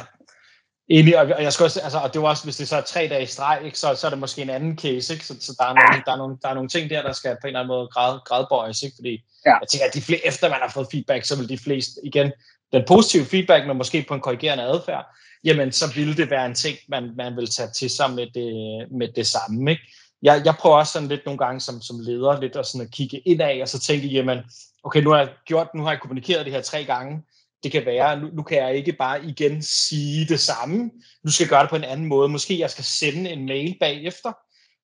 Enig, 0.90 1.20
og 1.20 1.44
jeg 1.44 1.54
skal 1.54 1.64
også, 1.64 1.80
altså, 1.80 1.98
og 1.98 2.14
det 2.14 2.22
var 2.22 2.28
også, 2.28 2.44
hvis 2.44 2.58
det 2.58 2.68
så 2.68 2.76
er 2.76 2.82
tre 2.82 3.08
dage 3.08 3.24
i 3.24 3.26
streg, 3.26 3.60
ikke, 3.66 3.80
så, 3.80 3.96
så 3.96 4.08
er 4.08 4.10
det 4.10 4.20
måske 4.20 4.42
en 4.42 4.50
anden 4.50 4.78
case, 4.78 5.14
ikke? 5.14 5.26
Så, 5.26 5.36
så 5.40 5.56
der, 5.60 5.66
er 5.66 5.74
nogle, 5.74 6.04
der, 6.06 6.12
er 6.12 6.18
nogle, 6.18 6.38
der 6.42 6.50
er 6.50 6.54
nogle 6.54 6.70
ting 6.70 6.90
der, 6.90 7.02
der 7.02 7.12
skal 7.12 7.38
på 7.42 7.48
en 7.48 7.48
eller 7.48 7.60
anden 7.60 7.68
måde 7.68 7.88
grad, 7.88 8.20
gradbøjes, 8.26 8.84
ikke? 8.84 8.96
fordi 8.96 9.24
ja. 9.46 9.58
jeg 9.60 9.68
tænker, 9.72 9.86
at 9.86 9.94
de 9.94 10.02
flere, 10.02 10.28
efter 10.28 10.50
man 10.50 10.60
har 10.62 10.72
fået 10.74 10.88
feedback, 10.92 11.26
så 11.26 11.38
vil 11.38 11.50
de 11.50 11.58
fleste, 11.58 12.02
igen, 12.04 12.32
den 12.74 12.84
positive 12.88 13.26
feedback, 13.26 13.68
men 13.68 13.78
måske 13.78 14.06
på 14.08 14.14
en 14.14 14.22
korrigerende 14.22 14.64
adfærd, 14.64 15.06
jamen 15.44 15.72
så 15.72 15.94
ville 15.96 16.18
det 16.18 16.30
være 16.30 16.46
en 16.46 16.56
ting, 16.56 16.78
man, 16.90 17.12
man 17.18 17.36
vil 17.36 17.50
tage 17.50 17.70
til 17.70 17.90
sig 17.90 18.12
med 18.12 18.28
det, 18.34 18.52
med 18.92 19.08
det 19.16 19.28
samme. 19.28 19.72
Ikke? 19.72 19.84
Jeg, 20.22 20.42
jeg 20.46 20.56
prøver 20.60 20.78
også 20.78 20.94
sådan 20.94 21.08
lidt 21.08 21.26
nogle 21.26 21.38
gange 21.38 21.60
som, 21.60 21.82
som 21.82 22.00
leder 22.00 22.42
lidt 22.42 22.56
at, 22.56 22.66
sådan 22.66 22.88
at 22.88 22.94
kigge 22.94 23.20
indad, 23.20 23.62
og 23.62 23.68
så 23.68 23.80
tænke, 23.80 24.08
jamen, 24.08 24.40
okay, 24.84 25.02
nu 25.02 25.10
har 25.10 25.18
jeg 25.18 25.30
gjort, 25.46 25.68
nu 25.76 25.84
har 25.84 25.92
jeg 25.92 26.00
kommunikeret 26.00 26.46
det 26.46 26.54
her 26.54 26.62
tre 26.62 26.84
gange, 26.84 27.24
det 27.64 27.72
kan 27.72 27.86
være, 27.86 28.20
nu, 28.20 28.28
nu 28.34 28.44
kan 28.44 28.58
jeg 28.58 28.76
ikke 28.76 28.94
bare 28.94 29.26
igen 29.26 29.62
sige 29.62 30.26
det 30.26 30.40
samme, 30.40 30.92
nu 31.24 31.32
skal 31.32 31.44
jeg 31.44 31.50
gøre 31.50 31.62
det 31.62 31.70
på 31.70 31.76
en 31.76 31.84
anden 31.84 32.06
måde, 32.06 32.30
måske 32.30 32.60
jeg 32.60 32.70
skal 32.70 32.84
sende 32.84 33.30
en 33.30 33.46
mail 33.46 33.78
bagefter, 33.80 34.34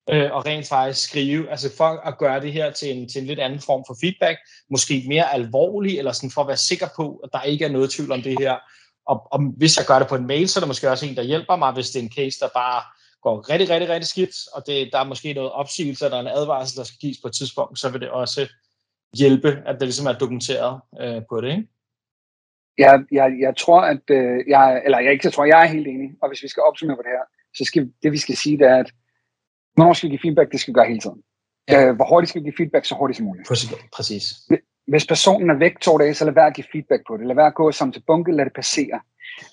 øh, 0.10 0.32
og 0.32 0.46
rent 0.46 0.68
faktisk 0.68 1.10
skrive, 1.10 1.50
altså 1.50 1.72
for 1.78 2.08
at 2.08 2.18
gøre 2.18 2.42
det 2.42 2.54
her 2.54 2.72
til 2.72 2.98
en, 2.98 3.10
til 3.10 3.22
en 3.22 3.28
lidt 3.28 3.40
anden 3.40 3.60
form 3.60 3.84
for 3.88 3.98
feedback, 4.02 4.40
måske 4.70 5.04
mere 5.08 5.34
alvorlig, 5.34 5.98
eller 5.98 6.12
sådan 6.12 6.32
for 6.32 6.42
at 6.42 6.48
være 6.48 6.58
sikker 6.58 6.88
på, 6.96 7.16
at 7.24 7.30
der 7.34 7.42
ikke 7.42 7.66
er 7.66 7.70
noget 7.70 7.92
tvivl 7.92 8.12
om 8.12 8.22
det 8.22 8.40
her, 8.40 8.58
og, 9.08 9.28
og 9.32 9.40
hvis 9.58 9.78
jeg 9.78 9.86
gør 9.86 10.00
det 10.00 10.08
på 10.08 10.16
en 10.16 10.28
mail, 10.28 10.50
så 10.50 10.60
er 10.60 10.62
der 10.62 10.68
måske 10.68 10.90
også 10.90 11.06
en, 11.06 11.16
der 11.16 11.24
hjælper 11.24 11.56
mig, 11.56 11.74
hvis 11.74 11.90
det 11.90 12.00
er 12.00 12.04
en 12.04 12.12
case, 12.12 12.40
der 12.40 12.48
bare 12.54 12.84
går 13.22 13.50
rigtig, 13.50 13.70
rigtig, 13.70 13.90
rigtig 13.90 14.08
skidt, 14.08 14.36
og 14.54 14.64
det, 14.68 14.90
der 14.94 15.00
er 15.00 15.04
måske 15.04 15.34
noget 15.34 15.52
opsigelse, 15.52 16.06
eller 16.06 16.20
en 16.20 16.28
advarsel, 16.28 16.78
der 16.78 16.84
skal 16.84 16.98
gives 17.02 17.18
på 17.22 17.28
et 17.28 17.34
tidspunkt, 17.34 17.80
så 17.80 17.90
vil 17.90 18.02
det 18.02 18.10
også 18.10 18.48
hjælpe, 19.18 19.62
at 19.66 19.76
det 19.80 19.88
ligesom 19.88 20.08
er 20.08 20.14
dokumenteret 20.14 20.82
øh, 21.02 21.22
på 21.30 21.42
det, 21.42 21.52
ikke? 21.52 21.68
Jeg, 22.78 23.04
jeg, 23.12 23.38
jeg 23.40 23.58
tror, 23.58 23.82
at 23.82 24.02
øh, 24.10 24.40
jeg, 24.48 24.82
eller 24.86 25.00
jeg 25.00 25.12
ikke 25.12 25.26
jeg 25.28 25.34
tror, 25.34 25.46
jeg 25.46 25.64
er 25.64 25.68
helt 25.68 25.88
enig, 25.88 26.10
og 26.22 26.30
hvis 26.30 26.44
vi 26.44 26.48
skal 26.48 26.64
opsummere 26.64 26.98
på 26.98 27.02
det 27.02 27.12
her, 27.12 27.26
så 27.58 27.66
skal 27.66 27.92
det, 28.04 28.12
vi 28.12 28.18
skal 28.18 28.38
sige, 28.38 28.58
det 28.58 28.68
er, 28.68 28.78
at 28.78 28.92
hvornår 29.76 29.94
skal 29.94 30.08
vi 30.10 30.12
give 30.16 30.24
feedback, 30.26 30.52
det 30.52 30.60
skal 30.60 30.72
vi 30.72 30.76
gøre 30.76 30.88
hele 30.88 31.00
tiden. 31.00 31.22
Ja. 31.70 31.86
Øh, 31.86 31.96
hvor 31.96 32.06
hurtigt 32.10 32.30
skal 32.30 32.42
vi 32.42 32.46
give 32.46 32.58
feedback, 32.58 32.86
så 32.86 32.96
hurtigt 32.96 33.18
som 33.18 33.26
muligt. 33.26 33.48
Præcis. 33.48 34.26
Hvis 34.88 35.08
personen 35.08 35.50
er 35.50 35.58
væk 35.58 35.80
to 35.80 35.98
dage, 35.98 36.14
så 36.14 36.26
lad 36.26 36.34
være 36.34 36.48
at 36.48 36.56
give 36.56 36.68
feedback 36.72 37.02
på 37.08 37.18
det. 37.18 37.28
Lad 37.28 37.36
være 37.36 37.48
at 37.48 37.56
gå 37.56 37.72
sammen 37.72 37.94
til 37.94 38.04
bunke, 38.08 38.32
lad 38.32 38.46
det 38.46 38.54
passere. 38.54 39.00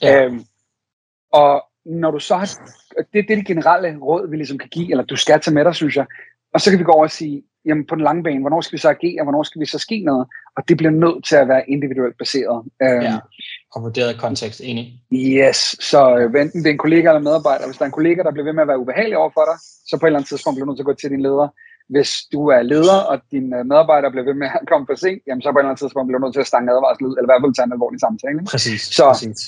Ja. 0.03 0.25
Øhm, 0.25 0.45
og 1.33 1.65
når 1.85 2.11
du 2.11 2.19
så 2.19 2.37
har, 2.37 2.47
det, 2.99 3.07
det 3.13 3.31
er 3.31 3.37
det 3.37 3.47
generelle 3.47 3.99
råd, 3.99 4.31
vi 4.31 4.37
ligesom 4.37 4.59
kan 4.59 4.69
give, 4.69 4.91
eller 4.91 5.05
du 5.05 5.17
skal 5.17 5.41
tage 5.41 5.55
med 5.55 5.65
dig, 5.65 5.75
synes 5.75 5.97
jeg. 5.97 6.07
Og 6.55 6.61
så 6.61 6.71
kan 6.71 6.79
vi 6.79 6.85
gå 6.85 6.93
over 6.93 7.05
og 7.05 7.11
sige, 7.11 7.43
jamen 7.65 7.87
på 7.87 7.95
den 7.95 8.05
lange 8.05 8.23
bane, 8.23 8.41
hvornår 8.41 8.61
skal 8.61 8.77
vi 8.77 8.81
så 8.81 8.89
agere, 8.89 9.23
hvornår 9.23 9.43
skal 9.43 9.61
vi 9.61 9.67
så 9.67 9.79
ske 9.79 10.03
noget? 10.11 10.27
Og 10.57 10.69
det 10.69 10.77
bliver 10.77 10.91
nødt 10.91 11.25
til 11.25 11.37
at 11.37 11.49
være 11.49 11.71
individuelt 11.71 12.19
baseret. 12.19 12.65
Øhm, 12.83 13.03
ja, 13.03 13.19
og 13.75 13.83
vurderet 13.83 14.21
kontekst, 14.21 14.61
enig. 14.65 15.03
Yes, 15.13 15.57
så 15.91 16.01
øh, 16.19 16.41
enten 16.43 16.61
det 16.61 16.67
er 16.67 16.77
en 16.79 16.85
kollega 16.87 17.09
eller 17.09 17.29
medarbejder, 17.29 17.67
hvis 17.67 17.77
der 17.79 17.85
er 17.85 17.87
en 17.93 17.99
kollega, 18.01 18.23
der 18.23 18.33
bliver 18.33 18.45
ved 18.45 18.53
med 18.53 18.63
at 18.63 18.69
være 18.69 18.79
ubehagelig 18.79 19.17
over 19.19 19.31
for 19.37 19.45
dig, 19.51 19.59
så 19.89 19.97
på 19.97 20.07
et 20.07 20.09
eller 20.09 20.19
andet 20.19 20.29
tidspunkt 20.29 20.55
bliver 20.55 20.67
du 20.67 20.71
nødt 20.71 20.79
til 20.79 20.87
at 20.87 20.93
gå 20.93 20.95
til 21.01 21.11
din 21.11 21.23
leder. 21.29 21.49
Hvis 21.95 22.11
du 22.33 22.41
er 22.57 22.63
leder, 22.63 22.99
og 23.11 23.17
din 23.35 23.47
øh, 23.57 23.63
medarbejder 23.71 24.11
bliver 24.11 24.27
ved 24.31 24.37
med 24.43 24.49
at 24.61 24.69
komme 24.71 24.87
for 24.91 24.97
sent, 25.05 25.23
jamen 25.27 25.43
så 25.43 25.49
på 25.49 25.59
et 25.59 25.61
eller 25.61 25.71
andet 25.71 25.83
tidspunkt 25.83 26.07
bliver 26.07 26.19
du 26.19 26.25
nødt 26.25 26.37
til 26.37 26.47
at 26.47 26.51
stange 26.53 26.73
advarsel 26.75 27.07
ud, 27.09 27.15
eller 27.17 27.27
i 27.29 27.31
hvert 27.31 27.43
fald 27.43 27.55
tage 27.55 27.67
en 27.69 27.77
alvorlig 27.77 28.01
samtale. 28.07 28.39
Præcis, 28.55 28.83
så, 28.99 29.05
præcis. 29.13 29.41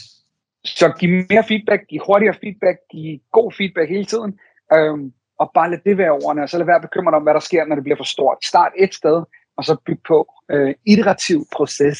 Så 0.78 0.86
giv 0.98 1.10
mere 1.32 1.44
feedback, 1.50 1.80
giv 1.90 2.00
hurtigere 2.06 2.36
feedback, 2.42 2.78
giv 2.92 3.08
god 3.38 3.48
feedback 3.58 3.88
hele 3.96 4.08
tiden. 4.12 4.30
Øhm, 4.74 5.04
og 5.38 5.50
bare 5.54 5.70
lad 5.70 5.78
det 5.86 5.98
være 5.98 6.10
ordene, 6.10 6.42
og 6.42 6.48
så 6.48 6.58
lad 6.58 6.66
være 6.66 6.80
bekymret 6.80 7.14
om, 7.14 7.22
hvad 7.22 7.34
der 7.34 7.40
sker, 7.40 7.64
når 7.64 7.74
det 7.74 7.84
bliver 7.84 7.96
for 7.96 8.04
stort. 8.04 8.38
Start 8.44 8.72
et 8.78 8.94
sted, 8.94 9.22
og 9.56 9.64
så 9.64 9.76
byg 9.86 10.00
på. 10.08 10.18
Øh, 10.50 10.74
iterativ 10.86 11.46
proces, 11.52 11.98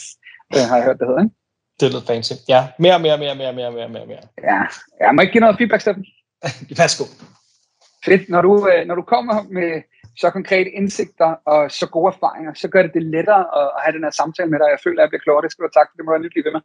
øh, 0.54 0.64
har 0.68 0.76
jeg 0.76 0.84
hørt, 0.84 0.98
det 0.98 1.06
hedder, 1.06 1.22
ikke? 1.22 1.34
Det 1.80 1.90
lyder 1.90 2.06
fancy. 2.06 2.32
Ja, 2.48 2.60
mere, 2.78 2.98
mere, 2.98 3.18
mere, 3.18 3.34
mere, 3.34 3.52
mere, 3.52 3.72
mere, 3.72 3.88
mere, 3.88 4.06
mere. 4.06 4.24
Ja, 4.50 4.60
jeg 5.00 5.14
må 5.14 5.20
ikke 5.22 5.32
give 5.32 5.40
noget 5.40 5.56
feedback, 5.56 5.80
Steffen. 5.82 6.04
Værsgo. 6.78 7.04
Fedt. 8.04 8.28
Når 8.28 8.42
du, 8.42 8.52
øh, 8.70 8.86
når 8.88 8.94
du 8.94 9.04
kommer 9.14 9.36
med 9.58 9.82
så 10.16 10.30
konkrete 10.30 10.70
indsigter 10.70 11.30
og 11.52 11.70
så 11.70 11.86
gode 11.86 12.08
erfaringer, 12.14 12.52
så 12.54 12.68
gør 12.68 12.82
det 12.82 12.94
det 12.94 13.02
lettere 13.02 13.44
at, 13.60 13.66
have 13.82 13.94
den 13.96 14.04
her 14.04 14.14
samtale 14.20 14.50
med 14.50 14.58
dig. 14.58 14.68
Jeg 14.74 14.80
føler, 14.84 14.98
at 14.98 15.04
jeg 15.04 15.10
bliver 15.10 15.24
klogere. 15.26 15.42
Det 15.44 15.52
skal 15.52 15.64
du 15.64 15.70
tak 15.78 15.86
for. 15.88 15.96
Det 15.96 16.04
må 16.04 16.10
du 16.12 16.28
blive 16.34 16.46
ved 16.46 16.54
med. 16.56 16.62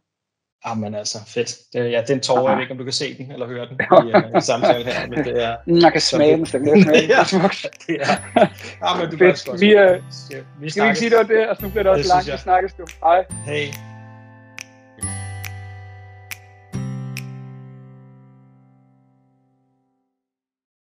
Jamen 0.66 0.94
altså, 0.94 1.18
fedt. 1.26 1.56
Det, 1.72 1.90
ja, 1.90 2.02
den 2.08 2.20
tårer, 2.20 2.48
jeg 2.48 2.56
ved 2.56 2.62
ikke, 2.62 2.72
om 2.72 2.78
du 2.78 2.84
kan 2.84 2.92
se 2.92 3.18
den 3.18 3.32
eller 3.32 3.46
høre 3.46 3.66
den 3.66 3.80
i, 3.80 4.16
uh, 4.16 4.38
i 4.38 4.40
samtalen 4.40 4.86
her, 4.86 5.08
men 5.08 5.24
det 5.24 5.44
er... 5.44 5.56
Jeg 5.84 5.92
kan 5.92 6.00
smage 6.00 6.36
den, 6.36 6.44
det 6.44 6.54
er 6.54 6.60
smage 6.82 7.06
ja, 7.14 7.48
det 7.86 7.96
er. 8.00 8.46
Ja, 8.82 9.00
men 9.00 9.10
du 9.10 9.18
fedt. 9.18 9.60
Vi, 9.60 9.76
uh, 9.76 10.62
vi 10.62 10.70
skal 10.70 10.82
vi 10.82 10.88
ikke 10.88 10.98
sige, 10.98 11.10
det 11.10 11.18
var 11.18 11.24
det, 11.24 11.48
og 11.48 11.56
nu 11.60 11.68
bliver 11.68 11.82
det 11.82 11.92
også 11.92 12.08
langt. 12.08 12.32
Vi 12.32 12.38
snakkes 12.38 12.72
du. 12.72 12.86
Hej. 13.02 13.24
Hej. 13.46 13.97